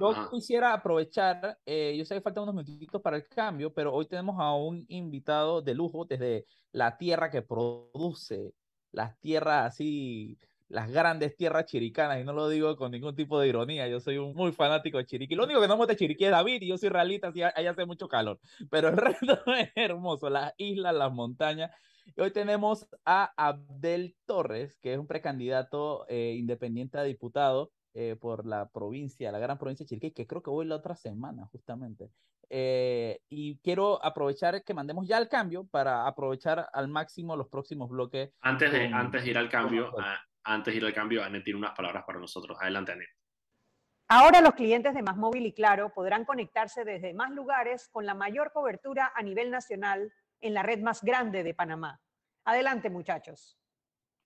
[0.00, 4.06] yo quisiera aprovechar, eh, yo sé que faltan unos minutitos para el cambio, pero hoy
[4.06, 8.54] tenemos a un invitado de lujo desde la tierra que produce
[8.92, 13.48] las tierras así, las grandes tierras chiricanas, y no lo digo con ningún tipo de
[13.48, 15.34] ironía, yo soy un muy fanático de Chiriquí.
[15.34, 17.42] Lo único que no me gusta de Chiriquí es David, y yo soy realista, así
[17.42, 18.38] ahí hace mucho calor,
[18.70, 21.70] pero el resto es hermoso, las islas, las montañas,
[22.16, 28.46] hoy tenemos a Abdel Torres, que es un precandidato eh, independiente a diputado eh, por
[28.46, 32.10] la provincia, la gran provincia de Chiriquí, que creo que voy la otra semana, justamente.
[32.50, 37.88] Eh, y quiero aprovechar que mandemos ya el cambio para aprovechar al máximo los próximos
[37.88, 38.30] bloques.
[38.40, 39.92] Antes de, antes de ir al cambio,
[40.44, 42.58] antes de ir al cambio, Anet tiene unas palabras para nosotros.
[42.60, 43.08] Adelante, Anet.
[44.08, 48.12] Ahora los clientes de Más Móvil y Claro podrán conectarse desde más lugares con la
[48.12, 52.00] mayor cobertura a nivel nacional en la red más grande de Panamá.
[52.44, 53.58] Adelante, muchachos.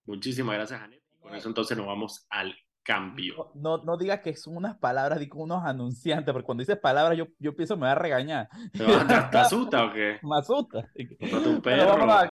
[0.06, 1.02] Muchísimas gracias, Janet.
[1.20, 3.50] Con eso entonces nos vamos al cambio.
[3.54, 7.26] No, no, digas que son unas palabras, digo unos anunciantes, porque cuando dices palabras yo,
[7.38, 8.48] yo pienso me va a regañar.
[8.72, 10.18] ¿Te, te, asusta o qué?
[10.22, 10.88] Me asusta.
[10.94, 12.28] un perro.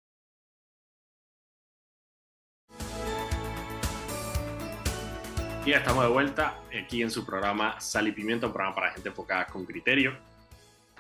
[5.65, 9.11] días, estamos de vuelta aquí en su programa Sal y Pimiento, un programa para gente
[9.11, 10.19] enfocada con criterio.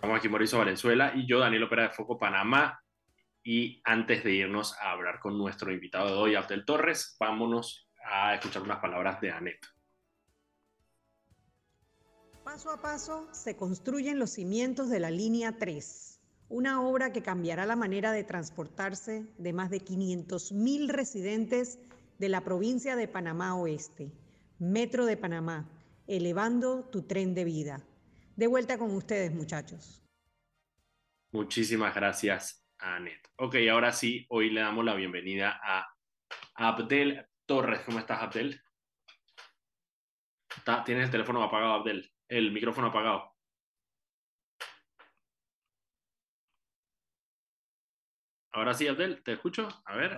[0.00, 2.82] Estamos aquí Mauricio Valenzuela y yo, Daniel Opera de Foco Panamá.
[3.44, 8.34] Y antes de irnos a hablar con nuestro invitado de hoy, Abdel Torres, vámonos a
[8.34, 9.58] escuchar unas palabras de Anet.
[12.42, 17.66] Paso a paso se construyen los cimientos de la línea 3, una obra que cambiará
[17.66, 21.78] la manera de transportarse de más de 500.000 residentes
[22.18, 24.10] de la provincia de Panamá Oeste.
[24.58, 25.68] Metro de Panamá,
[26.06, 27.84] elevando tu tren de vida.
[28.40, 30.02] De vuelta con ustedes, muchachos.
[31.30, 33.28] Muchísimas gracias, Anet.
[33.36, 35.94] Ok, ahora sí, hoy le damos la bienvenida a
[36.54, 37.82] Abdel Torres.
[37.84, 38.58] ¿Cómo estás, Abdel?
[40.86, 42.10] Tienes el teléfono apagado, Abdel.
[42.28, 43.36] El micrófono apagado.
[48.52, 49.68] Ahora sí, Abdel, te escucho.
[49.84, 50.16] A ver.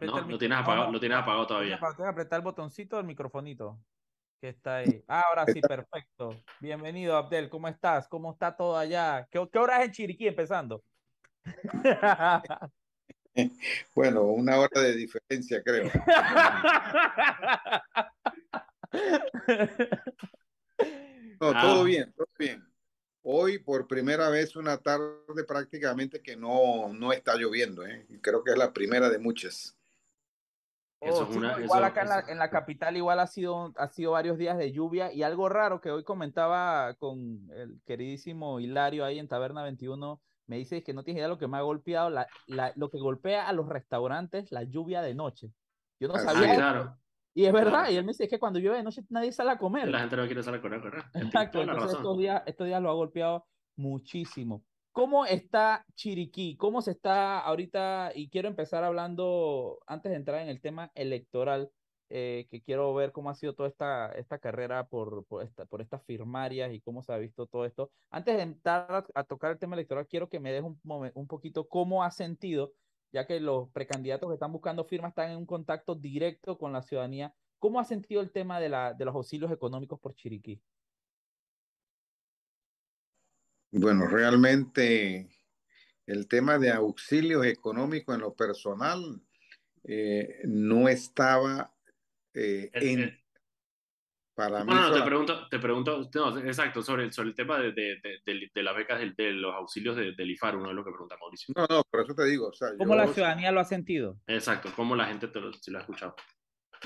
[0.00, 1.78] No, lo tienes apagado, lo tienes apagado todavía.
[1.78, 3.78] Tienes que apretar el botoncito del microfonito
[4.44, 5.02] que está ahí.
[5.08, 6.38] Ah, ahora sí, perfecto.
[6.60, 7.48] Bienvenido, Abdel.
[7.48, 8.06] ¿Cómo estás?
[8.08, 9.26] ¿Cómo está todo allá?
[9.30, 10.84] ¿Qué, qué hora es en Chiriquí empezando?
[13.94, 15.84] bueno, una hora de diferencia, creo.
[21.40, 21.84] no, todo ah.
[21.84, 22.62] bien, todo bien.
[23.22, 27.86] Hoy por primera vez una tarde prácticamente que no, no está lloviendo.
[27.86, 28.06] ¿eh?
[28.20, 29.74] Creo que es la primera de muchas.
[31.06, 34.56] Oh, igual acá en, la, en, la, capital igual ha sido, ha sido varios días
[34.56, 39.62] de lluvia y algo raro que hoy comentaba con el queridísimo Hilario ahí en Taberna
[39.62, 42.90] 21, me dice que no tiene idea lo que me ha golpeado, la, la, lo
[42.90, 45.50] que golpea a los restaurantes, la lluvia de noche.
[46.00, 46.54] Yo no sabía.
[46.54, 46.96] claro.
[47.36, 49.58] Y es verdad, y él me dice que cuando llueve de noche nadie sale a
[49.58, 49.88] comer.
[49.88, 51.04] La gente no quiere salir a comer, ¿verdad?
[51.14, 54.62] Exacto, entonces estos días, estos días lo ha golpeado muchísimo.
[54.94, 56.56] ¿Cómo está Chiriquí?
[56.56, 58.12] ¿Cómo se está ahorita?
[58.14, 61.72] Y quiero empezar hablando, antes de entrar en el tema electoral,
[62.10, 65.80] eh, que quiero ver cómo ha sido toda esta, esta carrera por, por, esta, por
[65.80, 67.90] estas firmarias y cómo se ha visto todo esto.
[68.08, 71.66] Antes de entrar a, tocar el tema electoral, quiero que me des un, un poquito
[71.66, 72.72] cómo ha sentido
[73.12, 76.82] ya que los precandidatos que están buscando firmas están en un contacto directo con la
[76.82, 77.34] ciudadanía.
[77.58, 80.60] ¿Cómo ha sentido el tema de, la, de los auxilios económicos por Chiriquí?
[83.76, 85.28] Bueno, realmente
[86.06, 89.20] el tema de auxilios económicos en lo personal
[89.82, 91.74] eh, no estaba
[92.32, 93.18] eh, en,
[94.32, 98.00] para no, no, te pregunto, te pregunto, no, exacto, sobre, sobre el tema de, de,
[98.24, 101.52] de, de las becas de, los auxilios del IFAR, uno es lo que pregunta Mauricio.
[101.56, 102.48] No, no, por eso te digo.
[102.48, 104.20] O sea, ¿Cómo la ciudadanía lo ha sentido?
[104.28, 106.14] Exacto, ¿cómo la gente te lo, lo ha escuchado?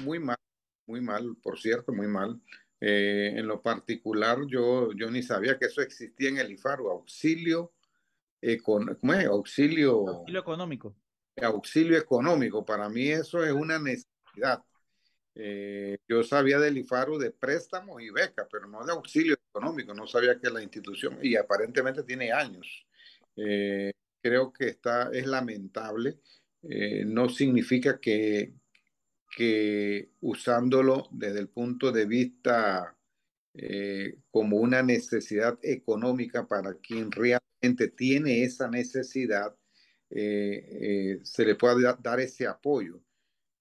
[0.02, 0.38] Muy mal,
[0.86, 2.40] muy mal, por cierto, muy mal.
[2.80, 7.72] Eh, en lo particular, yo, yo ni sabía que eso existía en el IFAR, auxilio,
[8.62, 9.26] ¿cómo es?
[9.26, 10.96] Auxilio, auxilio económico.
[11.42, 14.62] Auxilio económico, para mí eso es una necesidad
[15.40, 19.94] eh, yo sabía del IFARU de préstamos y becas, pero no de auxilio económico.
[19.94, 22.84] No sabía que la institución, y aparentemente tiene años.
[23.36, 26.18] Eh, creo que está, es lamentable.
[26.62, 28.52] Eh, no significa que,
[29.30, 32.94] que usándolo desde el punto de vista
[34.30, 39.52] como una necesidad económica para quien realmente tiene esa necesidad,
[40.08, 43.02] se le pueda dar ese apoyo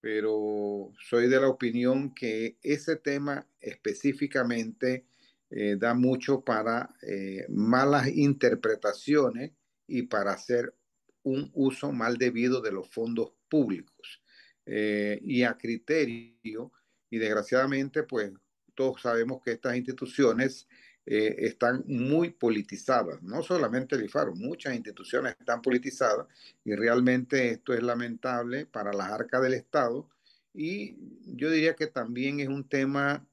[0.00, 5.06] pero soy de la opinión que ese tema específicamente
[5.50, 9.52] eh, da mucho para eh, malas interpretaciones
[9.86, 10.74] y para hacer
[11.22, 14.22] un uso mal debido de los fondos públicos.
[14.70, 16.72] Eh, y a criterio,
[17.08, 18.30] y desgraciadamente, pues
[18.74, 20.68] todos sabemos que estas instituciones
[21.06, 26.26] eh, están muy politizadas, no solamente el IFARO, muchas instituciones están politizadas
[26.62, 30.10] y realmente esto es lamentable para las arcas del Estado
[30.52, 33.26] y yo diría que también es un tema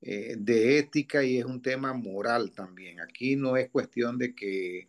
[0.00, 3.00] eh, de ética y es un tema moral también.
[3.00, 4.86] Aquí no es cuestión de que,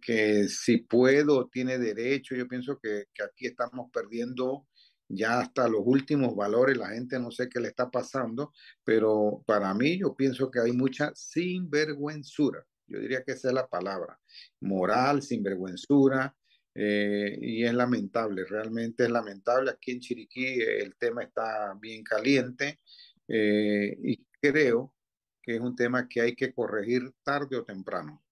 [0.00, 4.67] que si puedo, tiene derecho, yo pienso que, que aquí estamos perdiendo
[5.08, 8.52] ya hasta los últimos valores, la gente no sé qué le está pasando,
[8.84, 13.66] pero para mí yo pienso que hay mucha sinvergüenzura, yo diría que esa es la
[13.66, 14.18] palabra,
[14.60, 16.34] moral, sinvergüenzura,
[16.80, 19.72] eh, y es lamentable, realmente es lamentable.
[19.72, 22.78] Aquí en Chiriquí el tema está bien caliente
[23.26, 24.94] eh, y creo
[25.42, 28.22] que es un tema que hay que corregir tarde o temprano.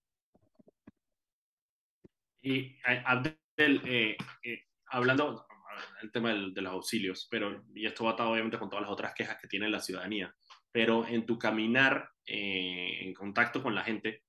[2.40, 4.16] Y Abdel, eh,
[4.86, 5.44] hablando,
[6.02, 9.14] el tema de los auxilios, pero, y esto va atado obviamente con todas las otras
[9.14, 10.34] quejas que tiene la ciudadanía,
[10.70, 14.24] pero en tu caminar eh, en contacto con la gente,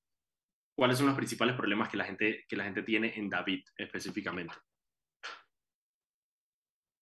[0.76, 4.56] ¿cuáles son los principales problemas que la gente, que la gente tiene en David específicamente?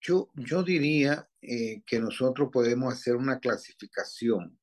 [0.02, 4.60] Yo, yo diría eh, que nosotros podemos hacer una clasificación.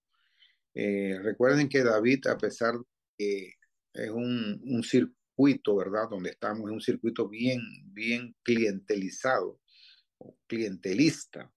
[0.74, 2.84] Eh, recuerden que David, a pesar de
[3.16, 3.54] que
[3.92, 6.08] es un, un circuito, ¿verdad?
[6.08, 7.60] Donde estamos, es un circuito bien,
[7.92, 9.61] bien clientelizado
[10.46, 11.52] clientelista.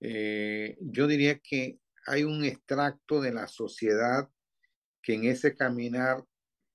[0.00, 4.28] yo diría que hay un extracto de la sociedad
[5.02, 6.24] que en ese caminar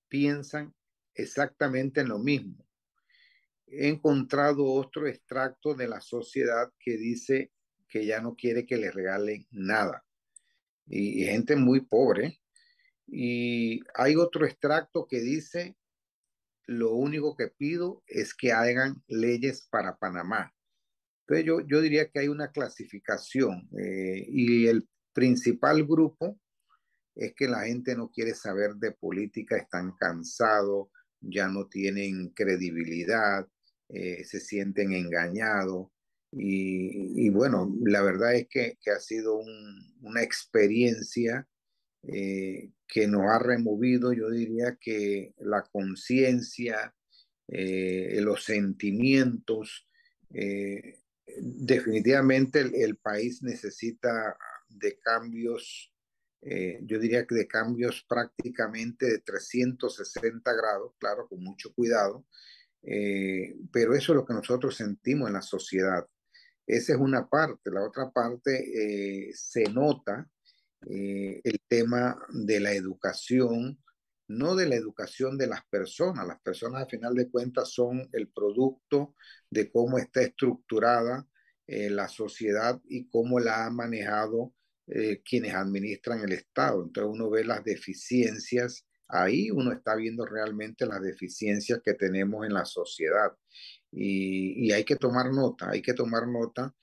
[0.07, 0.73] piensan
[1.15, 2.65] exactamente en lo mismo.
[3.67, 7.51] He encontrado otro extracto de la sociedad que dice
[7.87, 10.05] que ya no quiere que le regalen nada.
[10.87, 12.39] Y, gente muy pobre.
[13.07, 15.75] Y hay otro extracto que dice,
[16.65, 20.53] lo único que pido es que hagan leyes para Panamá.
[21.25, 26.37] Entonces yo, yo diría que hay una clasificación eh, y el principal grupo
[27.15, 30.89] es que la gente no quiere saber de política, están cansados,
[31.21, 33.47] ya no tienen credibilidad,
[33.89, 35.87] eh, se sienten engañados.
[36.35, 39.37] Y, bueno, la verdad es que, ha sido
[40.01, 41.47] una experiencia
[42.01, 46.95] eh, que nos ha removido, yo diría que la conciencia,
[47.47, 49.87] los sentimientos,
[51.25, 55.93] definitivamente el, país necesita de cambios
[56.45, 62.25] eh, yo diría que de cambios prácticamente de 360 grados, claro, con mucho cuidado,
[62.81, 66.05] eh, pero eso es lo que nosotros sentimos en la sociedad.
[66.67, 67.71] Esa es una parte.
[67.71, 70.29] La otra parte eh, se nota
[70.85, 73.81] el tema de la educación,
[74.37, 76.27] no de la educación de las personas.
[76.27, 79.15] Las personas, al final de cuentas, son el producto
[79.49, 81.27] de cómo está estructurada
[81.65, 84.53] la sociedad y cómo la ha manejado
[84.85, 86.83] eh, quienes administran el Estado.
[86.83, 92.53] Entonces uno ve las deficiencias, ahí uno está viendo realmente las deficiencias que tenemos en
[92.53, 93.31] la sociedad.
[93.91, 96.75] Y, hay que tomar nota, hay que tomar nota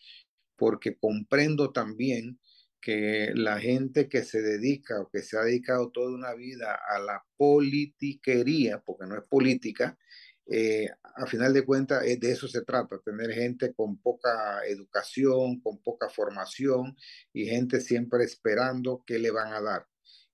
[0.57, 2.40] porque comprendo también
[2.81, 6.99] que la gente que se dedica o que se ha dedicado toda una vida a
[6.99, 9.99] la politiquería, porque no es política,
[10.47, 15.81] eh, a final de cuentas de eso se trata, tener gente con poca educación, con
[15.83, 16.97] poca formación
[17.33, 19.87] y gente siempre esperando qué le van a dar.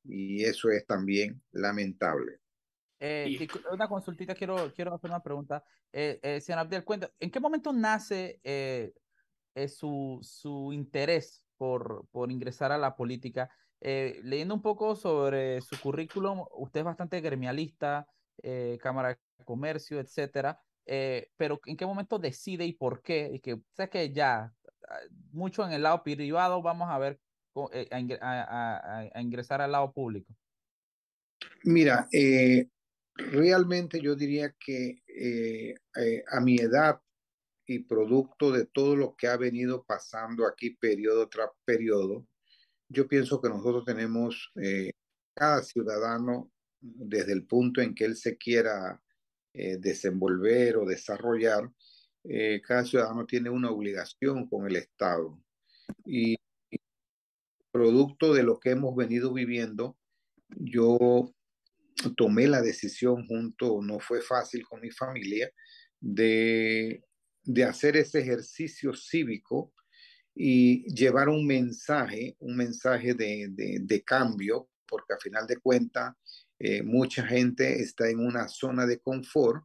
[0.04, 2.40] Y eso es también lamentable.
[2.98, 5.62] Eh, una consultita, quiero, quiero hacer una pregunta.
[5.92, 8.94] Eh, eh señor Abdel, cuenta, ¿en qué momento nace eh,
[9.68, 13.50] su, su interés por, por ingresar a la política?
[13.78, 18.08] leyendo un poco sobre su currículum, usted es bastante gremialista,
[18.42, 20.60] eh, Cámara de Comercio, etcétera.
[20.84, 23.30] Eh, pero ¿en qué momento decide y por qué?
[23.32, 24.52] Y que sé que ya
[24.88, 25.00] ah,
[25.32, 27.18] mucho en el lado privado, vamos a ver
[27.72, 27.88] eh,
[28.20, 30.32] a, ingresar al lado público.
[31.64, 32.08] Mira,
[33.16, 35.02] realmente yo diría que
[36.30, 37.00] a mi edad
[37.66, 42.26] y producto de todo lo que ha venido pasando aquí periodo tras periodo,
[42.88, 44.52] yo pienso que nosotros tenemos,
[45.34, 49.00] cada ciudadano desde el punto en que él se quiera
[49.52, 51.70] eh, desenvolver o desarrollar,
[52.24, 55.40] eh, cada ciudadano tiene una obligación con el Estado.
[56.04, 56.36] Y,
[57.72, 59.98] producto de lo que hemos venido viviendo,
[60.48, 61.34] yo
[62.16, 65.50] tomé la decisión junto, no fue fácil con mi familia,
[66.00, 67.02] de,
[67.46, 69.72] de hacer ese ejercicio cívico
[70.34, 76.14] y llevar un mensaje, un mensaje de, de, de cambio, porque a final de cuentas
[76.58, 79.64] eh, mucha gente está en una zona de confort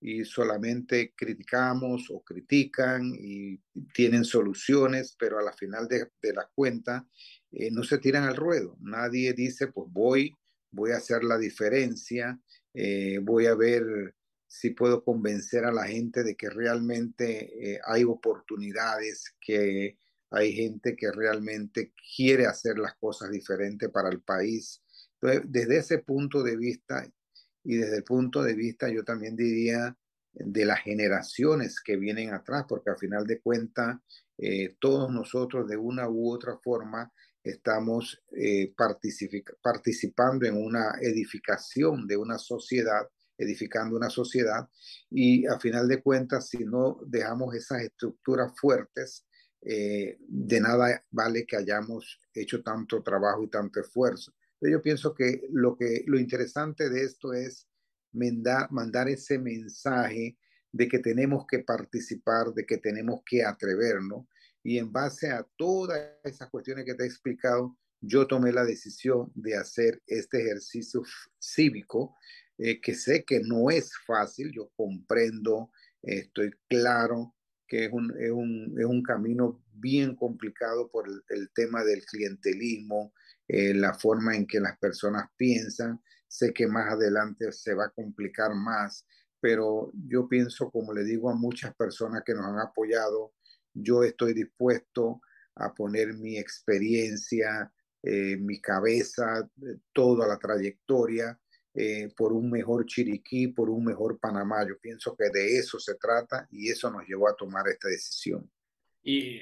[0.00, 3.60] y solamente criticamos o critican y
[3.92, 7.06] tienen soluciones, pero a la final de, la cuenta
[7.50, 8.78] eh, no se tiran al ruedo.
[8.80, 10.34] Nadie dice, pues voy,
[10.70, 12.40] voy a hacer la diferencia,
[12.72, 14.14] eh, voy a ver
[14.52, 19.96] si puedo convencer a la gente de que realmente hay oportunidades, que
[20.30, 24.82] hay gente que realmente quiere hacer las cosas diferentes para el país.
[25.20, 27.08] Desde ese punto de vista
[27.62, 29.96] y desde el punto de vista, yo también diría,
[30.32, 33.98] de las generaciones que vienen atrás, porque al final de cuentas,
[34.38, 38.72] eh, todos nosotros de una u otra forma estamos eh,
[39.62, 43.08] participando en una edificación de una sociedad,
[43.40, 44.68] edificando una sociedad,
[45.10, 49.26] y al final de cuentas, si no dejamos esas estructuras fuertes,
[49.62, 54.32] eh, de nada vale que hayamos hecho tanto trabajo y tanto esfuerzo.
[54.60, 57.66] Yo pienso que lo, que lo interesante de esto es
[58.12, 60.36] mandar, mandar ese mensaje
[60.72, 64.26] de que tenemos que participar, de que tenemos que atrevernos.
[64.62, 69.30] Y en base a todas esas cuestiones que te he explicado, yo tomé la decisión
[69.34, 71.02] de hacer este ejercicio
[71.38, 72.16] cívico,
[72.62, 75.70] eh, que sé que no es fácil, yo comprendo,
[76.02, 77.34] estoy claro
[77.66, 82.04] que es un, es un, es un camino bien complicado por el, el tema del
[82.04, 83.14] clientelismo,
[83.48, 86.00] eh, la forma en que las personas piensan.
[86.28, 89.06] Sé que más adelante se va a complicar más,
[89.40, 93.32] pero yo pienso, como le digo a muchas personas que nos han apoyado,
[93.72, 95.20] yo estoy dispuesto
[95.54, 101.38] a poner mi experiencia, eh, mi cabeza, eh, toda la trayectoria
[101.74, 104.66] eh, por un mejor Chiriquí, por un mejor Panamá.
[104.68, 108.50] Yo pienso que de eso se trata y eso nos llevó a tomar esta decisión.
[109.02, 109.40] Y,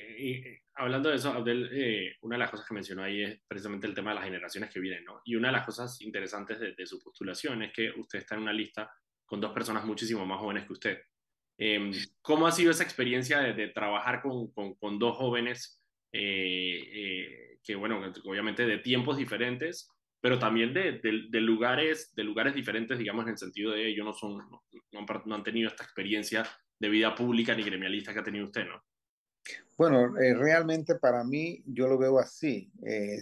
[0.74, 4.10] hablando de eso, Abdel, una de las cosas que mencionó ahí es precisamente el tema
[4.10, 5.20] de las generaciones que vienen, ¿no?
[5.24, 8.52] Y una de las cosas interesantes de, su postulación es que usted está en una
[8.52, 8.88] lista
[9.26, 10.98] con dos personas muchísimo más jóvenes que usted.
[11.58, 11.90] Em,
[12.22, 15.78] ¿Cómo ha sido esa experiencia de, de trabajar con, con, con, dos jóvenes
[16.12, 19.90] eh, eh, que bueno, obviamente de tiempos diferentes,
[20.20, 24.12] pero también de, de, lugares, de lugares diferentes, digamos, en el sentido de ellos no,
[24.12, 26.46] son, no, han, tenido esta experiencia
[26.78, 28.82] de vida pública ni gremialista que ha tenido usted, ¿no?
[29.76, 32.70] Bueno, eh, realmente para mí yo lo veo así.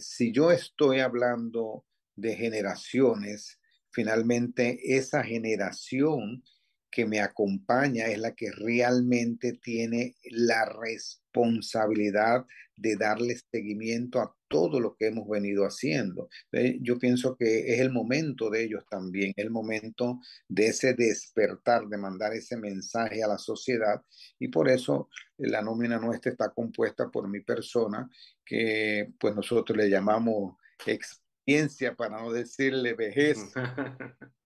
[0.00, 1.84] si yo estoy hablando
[2.16, 6.42] de generaciones, finalmente esa generación
[6.90, 14.80] que me acompaña es la que realmente tiene la responsabilidad de darle seguimiento a todo
[14.80, 16.28] lo que hemos venido haciendo.
[16.80, 21.98] Yo pienso que es el momento de ellos también, el momento de ese despertar, de
[21.98, 24.00] mandar ese mensaje a la sociedad
[24.38, 28.08] y por eso la nómina nuestra está compuesta por mi persona,
[28.44, 31.26] que pues nosotros le llamamos experiencia,
[31.96, 33.38] para no decirle vejez.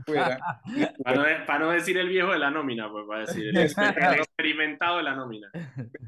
[1.04, 5.14] para, no, decir el viejo de la nómina, pues para decir el, experimentado de la
[5.14, 5.50] nómina.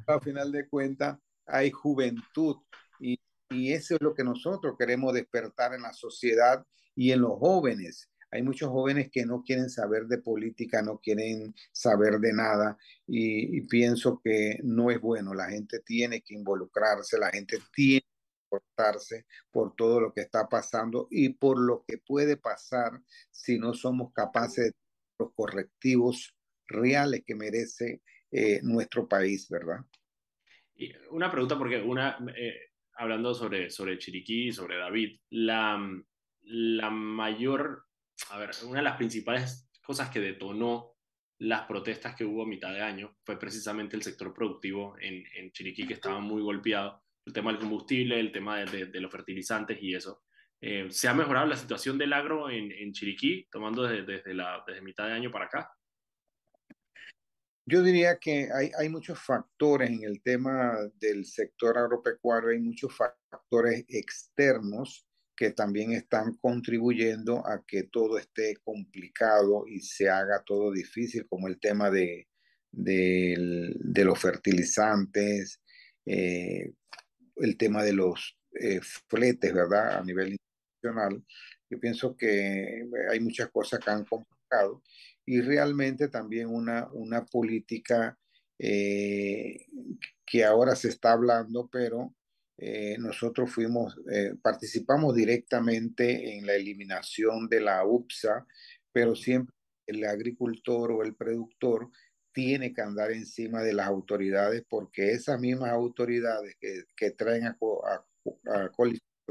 [0.06, 2.56] Al final de cuentas, hay juventud
[3.00, 3.18] y,
[3.52, 8.10] y eso es lo que nosotros queremos despertar en la sociedad y en los jóvenes.
[8.30, 13.60] Hay muchos jóvenes que no quieren saber de política, no quieren saber de nada y,
[13.68, 15.34] pienso que no es bueno.
[15.34, 18.06] La gente tiene que involucrarse, la gente tiene
[19.50, 23.00] por todo lo que está pasando y por lo que puede pasar
[23.30, 24.72] si no somos capaces de
[25.18, 26.34] los correctivos
[26.66, 29.84] reales que merece eh, nuestro país, ¿verdad?
[30.74, 35.80] Y una pregunta, porque una, eh, hablando sobre, sobre Chiriquí sobre David, la,
[36.42, 37.86] la mayor,
[38.30, 40.92] a ver, una de las principales cosas que detonó
[41.38, 45.50] las protestas que hubo a mitad de año fue precisamente el sector productivo en, en
[45.50, 49.78] Chiriquí, que estaba muy golpeado el tema del combustible, el tema de, de, los fertilizantes
[49.82, 50.22] y eso.
[50.60, 54.62] Eh, ¿Se ha mejorado la situación del agro en, en Chiriquí, tomando desde, desde, la,
[54.66, 55.72] desde mitad de año para acá?
[57.64, 62.92] Yo diría que hay, hay muchos factores en el tema del sector agropecuario, hay muchos
[62.96, 65.06] factores externos
[65.36, 71.48] que también están contribuyendo a que todo esté complicado y se haga todo difícil, como
[71.48, 72.28] el tema de,
[72.70, 75.60] de, los fertilizantes,
[76.06, 76.72] eh,
[77.36, 79.98] el tema de los eh, fletes, ¿verdad?
[79.98, 80.36] A nivel
[80.82, 81.24] internacional.
[81.70, 84.82] Yo pienso que hay muchas cosas que han complicado
[85.24, 88.18] y realmente también una, una política
[88.58, 89.66] eh,
[90.24, 92.14] que ahora se está hablando, pero
[92.58, 93.98] eh, nosotros fuimos,
[94.40, 98.46] participamos directamente en la eliminación de la UPSA,
[98.92, 99.54] pero siempre
[99.86, 101.90] el agricultor o el productor
[102.32, 107.58] tiene que andar encima de las autoridades porque esas mismas autoridades que, que traen a,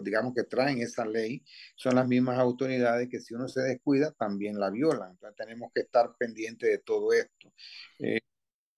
[0.04, 1.43] digamos que traen esa ley,
[1.76, 5.12] son las mismas autoridades que si uno se descuida también la violan.
[5.12, 7.54] Entonces tenemos que estar pendientes de todo esto.
[7.99, 8.20] Eh,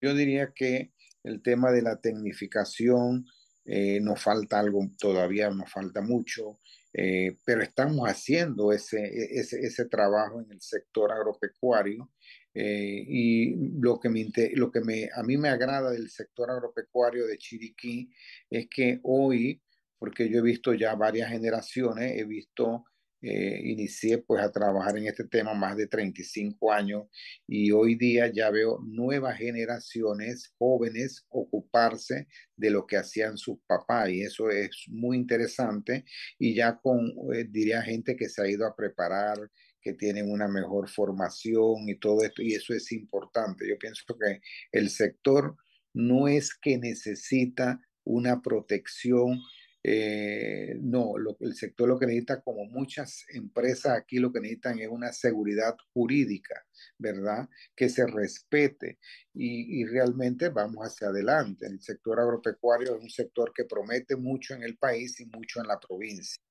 [0.01, 0.93] yo diría que
[1.23, 3.25] el tema de la tecnificación
[3.65, 6.59] eh, nos falta algo, todavía nos falta mucho.
[6.93, 9.03] Eh, pero estamos haciendo ese,
[9.39, 12.11] ese, ese, trabajo en el sector agropecuario
[12.53, 17.25] eh, y lo que, me, lo que me, a mí me agrada del sector agropecuario
[17.25, 18.11] de Chiriquí
[18.49, 19.59] es que hoy,
[20.03, 22.83] porque yo he visto ya varias generaciones, he visto,
[23.21, 27.05] eh, inicié pues a trabajar en este tema más de 35 años
[27.47, 32.27] y hoy día ya veo nuevas generaciones jóvenes ocuparse
[32.57, 36.03] de lo que hacían sus papás y eso es muy interesante
[36.37, 39.37] y ya con, eh, diría gente que se ha ido a preparar
[39.81, 43.69] que tienen una mejor formación y todo esto, y eso es importante.
[43.69, 44.41] Yo pienso que
[44.73, 45.55] el sector
[45.93, 49.39] no es que necesita una protección,
[49.83, 54.79] eh, no, lo, el sector lo que necesita, como muchas empresas aquí, lo que necesitan
[54.79, 56.65] es una seguridad jurídica,
[56.97, 57.49] ¿verdad?
[57.75, 58.99] Que se respete
[59.33, 61.67] y, y realmente vamos hacia adelante.
[61.67, 65.67] El sector agropecuario es un sector que promete mucho en el país y mucho en
[65.67, 66.41] la provincia.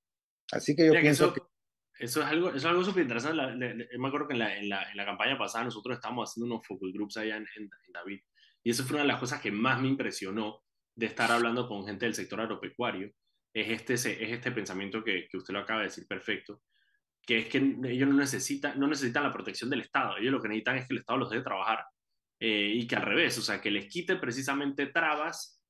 [0.53, 1.41] Así que yo pienso que
[1.99, 3.87] eso es algo, eso es algo súper interesante.
[3.97, 6.66] me acuerdo que en la, en, la, en la, campaña pasada nosotros estábamos haciendo unos
[6.66, 8.20] focus groups allá en, en, David
[8.64, 10.62] Y eso fue una de las cosas que más me impresionó
[10.97, 13.12] de estar hablando con gente del sector agropecuario,
[13.53, 16.62] es este, es este pensamiento que, que usted lo acaba de decir perfecto,
[17.24, 20.48] que es que ellos no necesitan, no necesitan la protección del Estado, ellos lo que
[20.48, 21.84] necesitan es que el Estado los deje trabajar.
[22.44, 25.62] Eh, y que al revés, o sea, que les quite precisamente trabas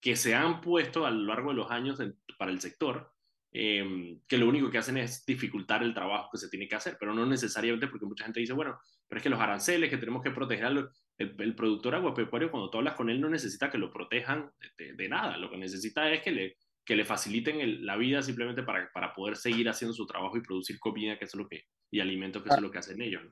[0.00, 1.98] que se han puesto a lo largo de los años
[2.36, 3.10] para el sector,
[3.52, 6.96] eh, que lo único que hacen es dificultar el trabajo que se tiene que hacer,
[7.00, 8.78] pero no necesariamente porque mucha gente dice, bueno,
[9.08, 12.78] pero es que los aranceles, que tenemos que proteger al el, productor agropecuario, cuando tú
[12.78, 16.30] hablas con él, no necesita que lo protejan de, nada, lo que necesita es que
[16.30, 16.56] le,
[16.90, 20.76] que le faciliten la vida simplemente para, para poder seguir haciendo su trabajo y producir
[20.80, 23.22] comida, que es lo que, y alimentos, que es lo que hacen ellos.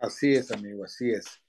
[0.00, 1.40] Así es, amigo, así es.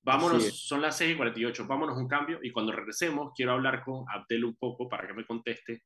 [0.00, 4.06] Vámonos, son las 6 y 48, vámonos un cambio y cuando regresemos quiero hablar con
[4.08, 5.82] Abdel un poco para que me conteste.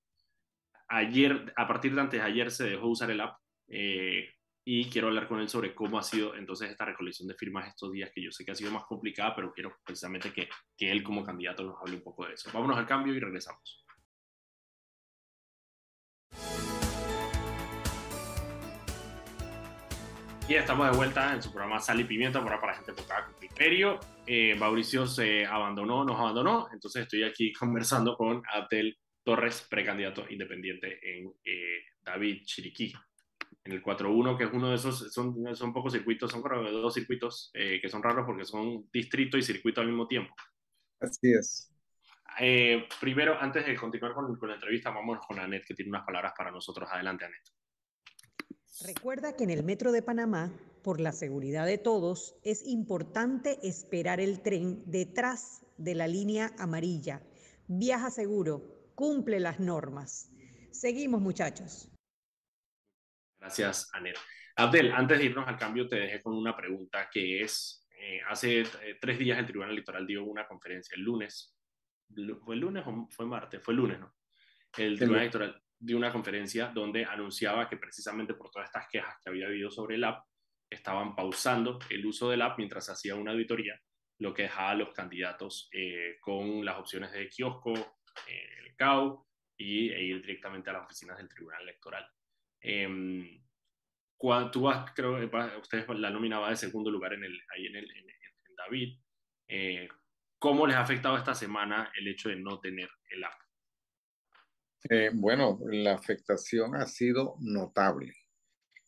[0.86, 3.36] Ayer, a partir de antes de ayer se dejó usar el app
[3.66, 4.28] eh,
[4.64, 7.90] y quiero hablar con él sobre cómo ha sido entonces esta recolección de firmas estos
[7.90, 11.02] días, que yo sé que ha sido más complicada, pero quiero precisamente que, que él
[11.02, 12.48] como candidato nos hable un poco de eso.
[12.54, 13.82] Vámonos al cambio y regresamos.
[20.48, 23.34] Y estamos de vuelta en su programa Sal y Pimienta, para, para gente enfocada con
[23.36, 23.98] criterio.
[24.26, 30.98] Eh, Mauricio se abandonó, nos abandonó, entonces estoy aquí conversando con Abdel Torres, precandidato independiente
[31.02, 32.92] en eh, David Chiriquí,
[33.64, 37.50] en el 4-1, que es uno de esos, son, son pocos circuitos, son dos circuitos
[37.54, 40.34] eh, que son raros porque son distrito y circuito al mismo tiempo.
[41.00, 41.71] Así es.
[43.00, 46.32] Primero, antes de continuar con, con la entrevista, vámonos con Anet, que tiene unas palabras
[46.36, 46.88] para nosotros.
[46.90, 47.42] Adelante, Anet.
[48.84, 50.52] Recuerda que en el Metro de Panamá,
[50.82, 57.22] por la seguridad de todos, es importante esperar el tren detrás de la línea amarilla.
[57.68, 60.30] Viaja seguro, cumple las normas.
[60.70, 61.90] Seguimos, muchachos.
[63.38, 64.16] Gracias, Anet.
[64.56, 68.60] Abdel, antes de irnos al cambio, te dejé con una pregunta que es, eh, hace
[68.60, 71.54] eh, tres días el Tribunal Electoral dio una conferencia, el lunes,
[72.44, 73.62] ¿fue el lunes o fue martes?
[73.62, 74.14] Fue el lunes, ¿no?
[74.76, 79.30] El Tribunal Electoral de una conferencia donde anunciaba que precisamente por todas estas quejas que
[79.30, 80.24] había habido sobre el app,
[80.70, 83.78] estaban pausando el uso del app mientras hacía una auditoría,
[84.18, 87.74] lo que dejaba a los candidatos eh, con las opciones de kiosco,
[88.28, 92.06] eh, el CAU y, e ir directamente a las oficinas del Tribunal Electoral.
[92.60, 93.40] Eh,
[94.52, 97.90] tú vas, creo que ustedes la nominaba de segundo lugar en el, ahí en, el,
[97.90, 98.98] en, en David.
[100.42, 103.40] Eh, ¿Cómo les ha afectado esta semana el hecho de no tener el app?
[104.90, 108.12] Eh, bueno, la afectación ha sido notable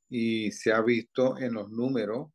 [0.09, 2.33] y se ha visto en los números,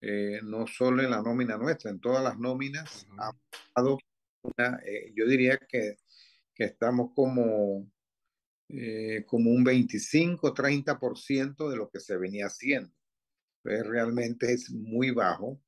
[0.00, 3.30] eh, no solo en la nómina nuestra, en todas las nóminas ha
[3.76, 3.98] dado
[4.42, 5.96] una, eh, yo diría que,
[6.54, 7.90] que estamos como,
[9.26, 12.90] como un 25-30% de lo que se venía haciendo.
[13.62, 15.60] Entonces, realmente es muy bajo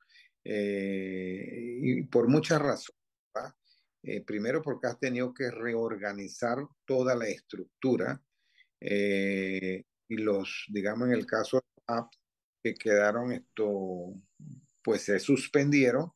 [0.50, 2.98] y por muchas razones.
[4.02, 8.22] Eh, primero porque has tenido que reorganizar toda la estructura
[8.80, 12.18] eh, y los, digamos, en el caso de apps
[12.62, 14.14] que quedaron esto,
[14.82, 16.12] pues se suspendieron.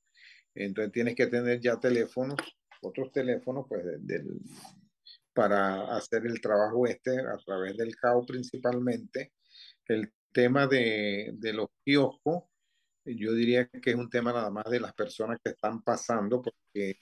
[0.54, 2.38] Entonces tienes que tener ya teléfonos,
[2.82, 4.40] otros teléfonos, pues del,
[5.34, 9.32] para hacer el trabajo este a través del CAO principalmente.
[9.86, 12.44] El tema de, de los kioscos,
[13.04, 17.00] yo diría que es un tema nada más de las personas que están pasando, porque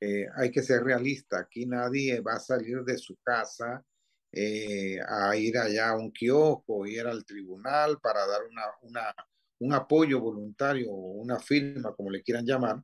[0.00, 1.40] eh, hay que ser realista.
[1.40, 3.84] Aquí nadie va a salir de su casa
[4.32, 8.42] eh, a ir allá a un kiosco, ir al tribunal para dar
[8.82, 9.14] una,
[9.60, 12.82] un apoyo voluntario o una firma, como le quieran llamar.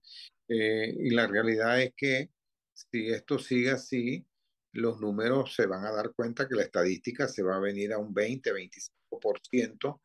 [0.49, 2.31] Eh, y la realidad es que
[2.73, 4.27] si esto sigue así,
[4.73, 7.99] los números se van a dar cuenta que la estadística se va a venir a
[7.99, 10.01] un 20, 25%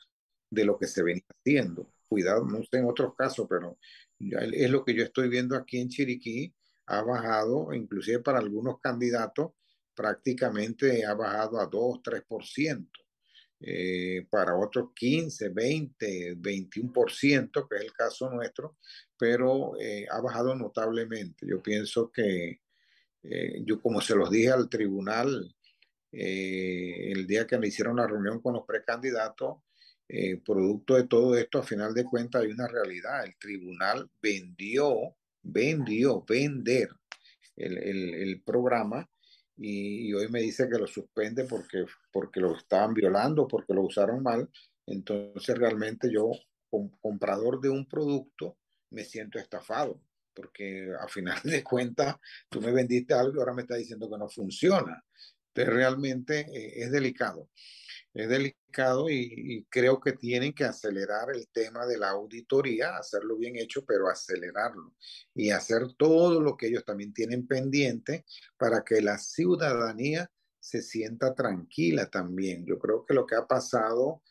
[0.49, 1.92] de lo que se venía haciendo.
[2.07, 3.77] Cuidado, no sé en otros casos, pero
[4.19, 6.53] es lo que yo estoy viendo aquí en Chiriquí
[6.85, 9.51] ha bajado, inclusive para algunos candidatos,
[9.95, 12.89] prácticamente ha bajado a 2, 3%.
[13.65, 18.75] Eh, para otros 15, 20, 21%, que es el caso nuestro,
[19.17, 21.47] pero eh, ha bajado notablemente.
[21.47, 22.59] Yo pienso que,
[23.23, 25.55] eh, yo como se los dije al tribunal
[26.11, 29.63] el día que me hicieron la reunión con los precandidatos,
[30.45, 33.25] producto de todo esto, a final de cuentas hay una realidad.
[33.25, 36.89] El tribunal vendió vendió, vender
[37.55, 39.07] el, el, el programa
[39.57, 44.23] y, hoy me dice que lo suspende porque, porque lo estaban violando, porque lo usaron
[44.23, 44.49] mal.
[44.87, 46.31] Entonces realmente yo,
[46.69, 48.57] como comprador de un producto,
[48.89, 49.99] me siento estafado
[50.35, 52.15] porque a final de cuentas
[52.49, 55.03] tú me vendiste algo y ahora me está diciendo que no funciona.
[55.49, 57.49] Entonces realmente eh, es delicado.
[58.13, 63.55] Es delicado y, creo que tienen que acelerar el tema de la auditoría, hacerlo bien
[63.55, 64.95] hecho, pero acelerarlo
[65.33, 68.25] y hacer todo lo que ellos también tienen pendiente
[68.57, 72.65] para que la ciudadanía se sienta tranquila también.
[72.65, 74.21] Yo creo que lo que ha pasado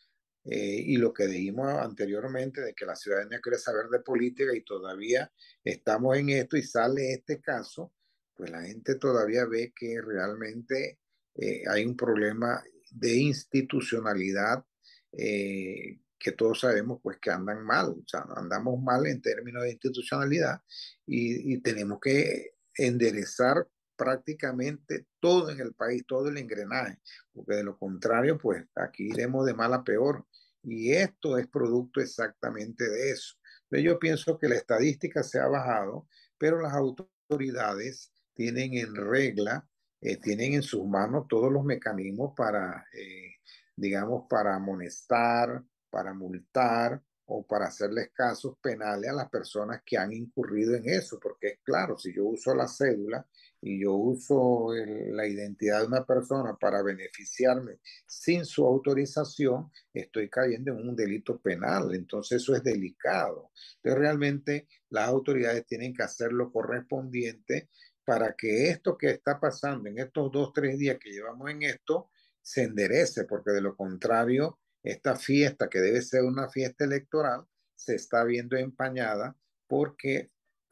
[0.45, 4.63] eh, y lo que dijimos anteriormente de que la ciudadanía quiere saber de política y
[4.63, 5.31] todavía
[5.63, 7.93] estamos en esto y sale este caso,
[8.33, 10.99] pues la gente todavía ve que realmente
[11.35, 12.61] eh, hay un problema
[12.93, 14.63] de institucionalidad
[15.11, 19.71] eh, que todos sabemos pues que andan mal, o sea, andamos mal en términos de
[19.71, 20.61] institucionalidad
[21.05, 23.67] y, tenemos que enderezar
[23.97, 26.99] prácticamente todo en el país, todo el engranaje,
[27.33, 30.25] porque de lo contrario, pues aquí iremos de mal a peor.
[30.63, 33.35] Y esto es producto exactamente de eso.
[33.69, 39.67] Yo pienso que la estadística se ha bajado, pero las autoridades tienen en regla,
[40.05, 43.35] eh, tienen en sus manos todos los mecanismos para, eh,
[43.73, 50.11] digamos, para amonestar, para multar o para hacerles casos penales a las personas que han
[50.11, 53.25] incurrido en eso, porque es claro, si yo uso la cédula
[53.61, 60.73] y yo uso la identidad de una persona para beneficiarme sin su autorización, estoy cayendo
[60.73, 61.95] en un delito penal.
[61.95, 63.51] Entonces eso es delicado.
[63.77, 67.69] Entonces realmente las autoridades tienen que hacer lo correspondiente
[68.05, 72.09] para que esto que está pasando en estos dos, tres días que llevamos en esto,
[72.41, 77.45] se enderece, porque de lo contrario, esta fiesta, que debe ser una fiesta electoral,
[77.75, 79.35] se está viendo empañada
[79.67, 80.31] porque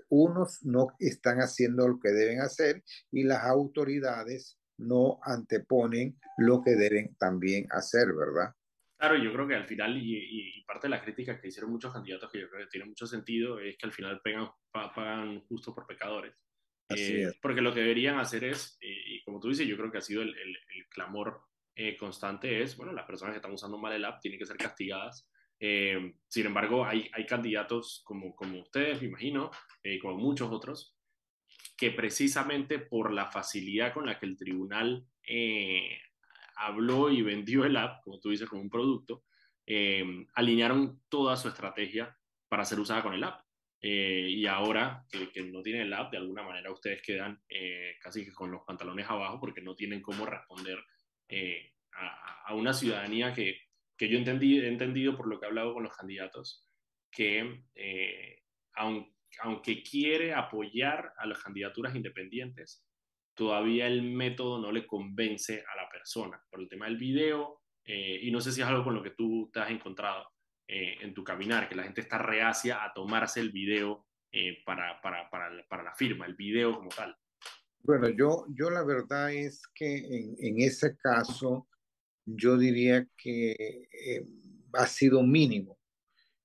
[0.10, 6.72] unos no están haciendo lo que deben hacer y las autoridades no anteponen lo que
[6.72, 8.54] deben también hacer, ¿verdad?
[8.98, 12.32] Claro, yo creo que al final, y, parte de la crítica que hicieron muchos candidatos,
[12.32, 14.22] que yo creo que tiene mucho sentido, es que al final
[14.72, 16.34] pagan justo por pecadores.
[16.98, 19.98] Eh, porque lo que deberían hacer es, eh, y como tú dices, yo creo que
[19.98, 21.42] ha sido el, el, el clamor
[21.76, 24.58] eh, constante, es, bueno, las personas que están usando mal el app tienen que ser
[24.58, 25.28] castigadas
[25.64, 29.52] eh, sin embargo, hay, hay candidatos como, como ustedes, me imagino,
[29.84, 30.98] eh, como muchos otros,
[31.78, 36.00] que precisamente por la facilidad con la que el tribunal eh,
[36.56, 39.24] habló y vendió el app, como tú dices, como un producto,
[40.34, 42.18] alinearon toda su estrategia
[42.50, 43.46] para ser usada con el app.
[43.84, 47.42] Y ahora que, no tienen el app, de alguna manera ustedes quedan
[48.00, 50.78] casi que con los pantalones abajo porque no tienen cómo responder
[51.94, 53.58] a, a, una ciudadanía que
[54.02, 56.66] que yo entendí, he entendido por lo que he hablado con los candidatos,
[57.12, 58.40] que eh,
[58.74, 62.84] aunque, quiere apoyar a las candidaturas independientes,
[63.36, 68.22] todavía el método no le convence a la persona por el tema del video, eh,
[68.24, 70.31] y no sé si es algo con lo que tú te has encontrado
[70.72, 74.08] eh, en tu caminar, que la gente está reacia a tomarse el video
[74.66, 77.14] para, para, para, para, la firma, el video como tal.
[77.80, 81.68] Bueno, yo, yo la verdad es que en, en ese caso
[82.26, 84.26] yo diría que eh,
[84.74, 85.78] ha sido mínimo,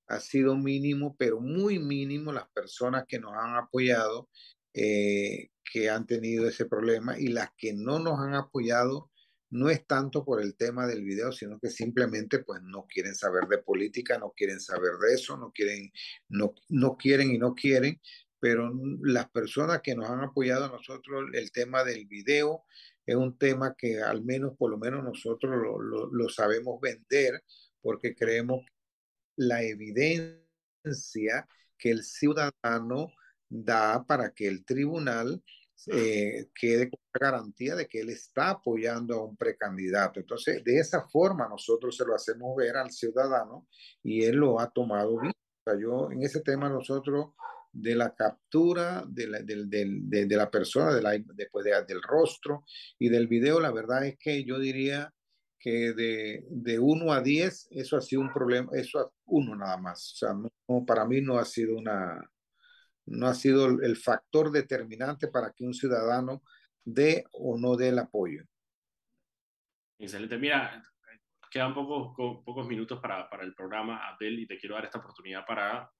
[0.08, 4.28] ha sido mínimo, pero muy mínimo las personas que nos han apoyado,
[4.74, 9.10] eh, que han tenido ese problema y las que no nos han apoyado
[9.50, 13.46] no es tanto por el tema del video, sino que simplemente pues no quieren saber
[13.48, 15.92] de política, no quieren saber de eso, no quieren,
[16.28, 18.00] no, no quieren y no quieren,
[18.40, 18.70] pero
[19.02, 22.64] las personas que nos han apoyado a nosotros, el tema del video,
[23.06, 27.42] es un tema que al menos, por lo menos nosotros lo, lo, sabemos vender
[27.80, 28.64] porque creemos
[29.36, 33.12] la evidencia que el ciudadano
[33.48, 35.42] da para que el tribunal
[35.88, 40.20] eh, quede con la garantía de que él está apoyando a un precandidato.
[40.20, 43.66] Entonces, de esa forma nosotros se lo hacemos ver al ciudadano
[44.02, 45.32] y él lo ha tomado bien.
[45.32, 47.34] O sea, yo en ese tema nosotros
[47.72, 52.64] de la captura de la, de, de, de la persona, de la, después del rostro
[52.98, 55.12] y del video, la verdad es que yo diría
[55.58, 60.12] que de, 1 a 10, eso ha sido un problema, eso es uno nada más.
[60.12, 62.30] O sea, no, para mí no ha sido una,
[63.06, 66.42] no ha sido el factor determinante para que un ciudadano
[66.84, 68.44] dé o no dé el apoyo.
[69.98, 70.36] Excelente.
[70.38, 70.82] Mira,
[71.50, 75.46] quedan pocos, pocos minutos para, para el programa, Abel, y te quiero dar esta oportunidad
[75.46, 75.90] para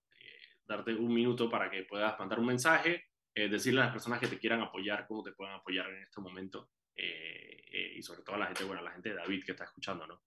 [0.67, 4.27] darte un minuto para que puedas mandar un mensaje, eh, decirle a las personas que
[4.27, 8.35] te quieran apoyar, cómo te pueden apoyar en este momento, eh, eh, y sobre todo
[8.35, 10.21] a la gente, bueno, a la gente de David que está escuchando, ¿no?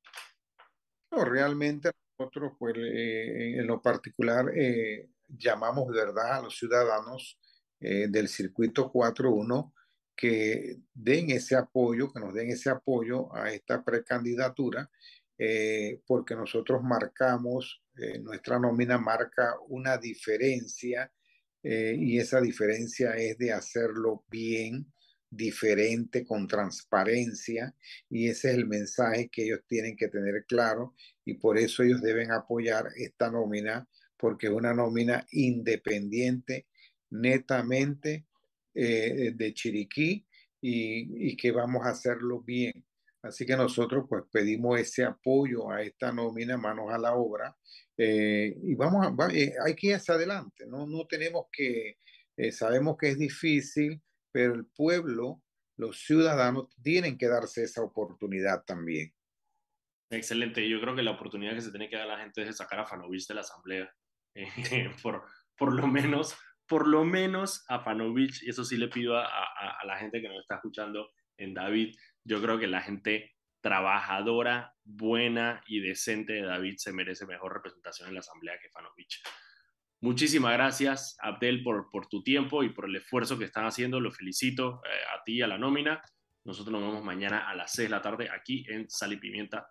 [1.12, 4.47] No, realmente nosotros, pues, en lo particular,
[5.37, 7.39] llamamos de verdad a los ciudadanos
[7.81, 9.72] del circuito 4.1
[10.14, 14.91] que den ese apoyo, que nos den ese apoyo a esta precandidatura,
[16.07, 21.12] porque nosotros marcamos eh, nuestra nómina marca una diferencia
[21.62, 24.91] eh, y esa diferencia es de hacerlo bien,
[25.28, 27.74] diferente, con transparencia,
[28.09, 32.01] y ese es el mensaje que ellos tienen que tener claro, y por eso ellos
[32.01, 33.87] deben apoyar esta nómina,
[34.21, 36.66] porque es una nómina independiente,
[37.11, 38.27] netamente
[38.75, 40.27] eh, de Chiriquí,
[40.61, 42.85] y, y que vamos a hacerlo bien.
[43.23, 47.55] Así que nosotros pues pedimos ese apoyo a esta nómina, manos a la obra,
[47.97, 51.99] eh, y vamos a, eh, hay que ir hacia adelante, no, no tenemos que,
[52.37, 54.01] eh, sabemos que es difícil,
[54.33, 55.43] pero el pueblo,
[55.77, 59.12] los ciudadanos tienen que darse esa oportunidad también.
[60.11, 62.57] Excelente, yo creo que la oportunidad que se tiene que dar a la gente es
[62.57, 63.95] sacar a Fanovich de la asamblea,
[65.03, 65.24] por,
[65.57, 69.78] por lo menos, por lo menos a Fanovich, y eso sí le pido a, a,
[69.81, 74.74] a la gente que nos está escuchando en David, yo creo que la gente trabajadora,
[74.85, 79.22] buena y decente de David se merece mejor representación en la asamblea que Fanovich.
[80.03, 84.01] Muchísimas gracias, Abdel, por, por tu tiempo y por el esfuerzo que están haciendo.
[84.01, 86.01] Lo felicito eh, a ti y a la nómina.
[86.45, 89.68] Nosotros nos vemos mañana a las 6 de la tarde aquí en Sal y Pimienta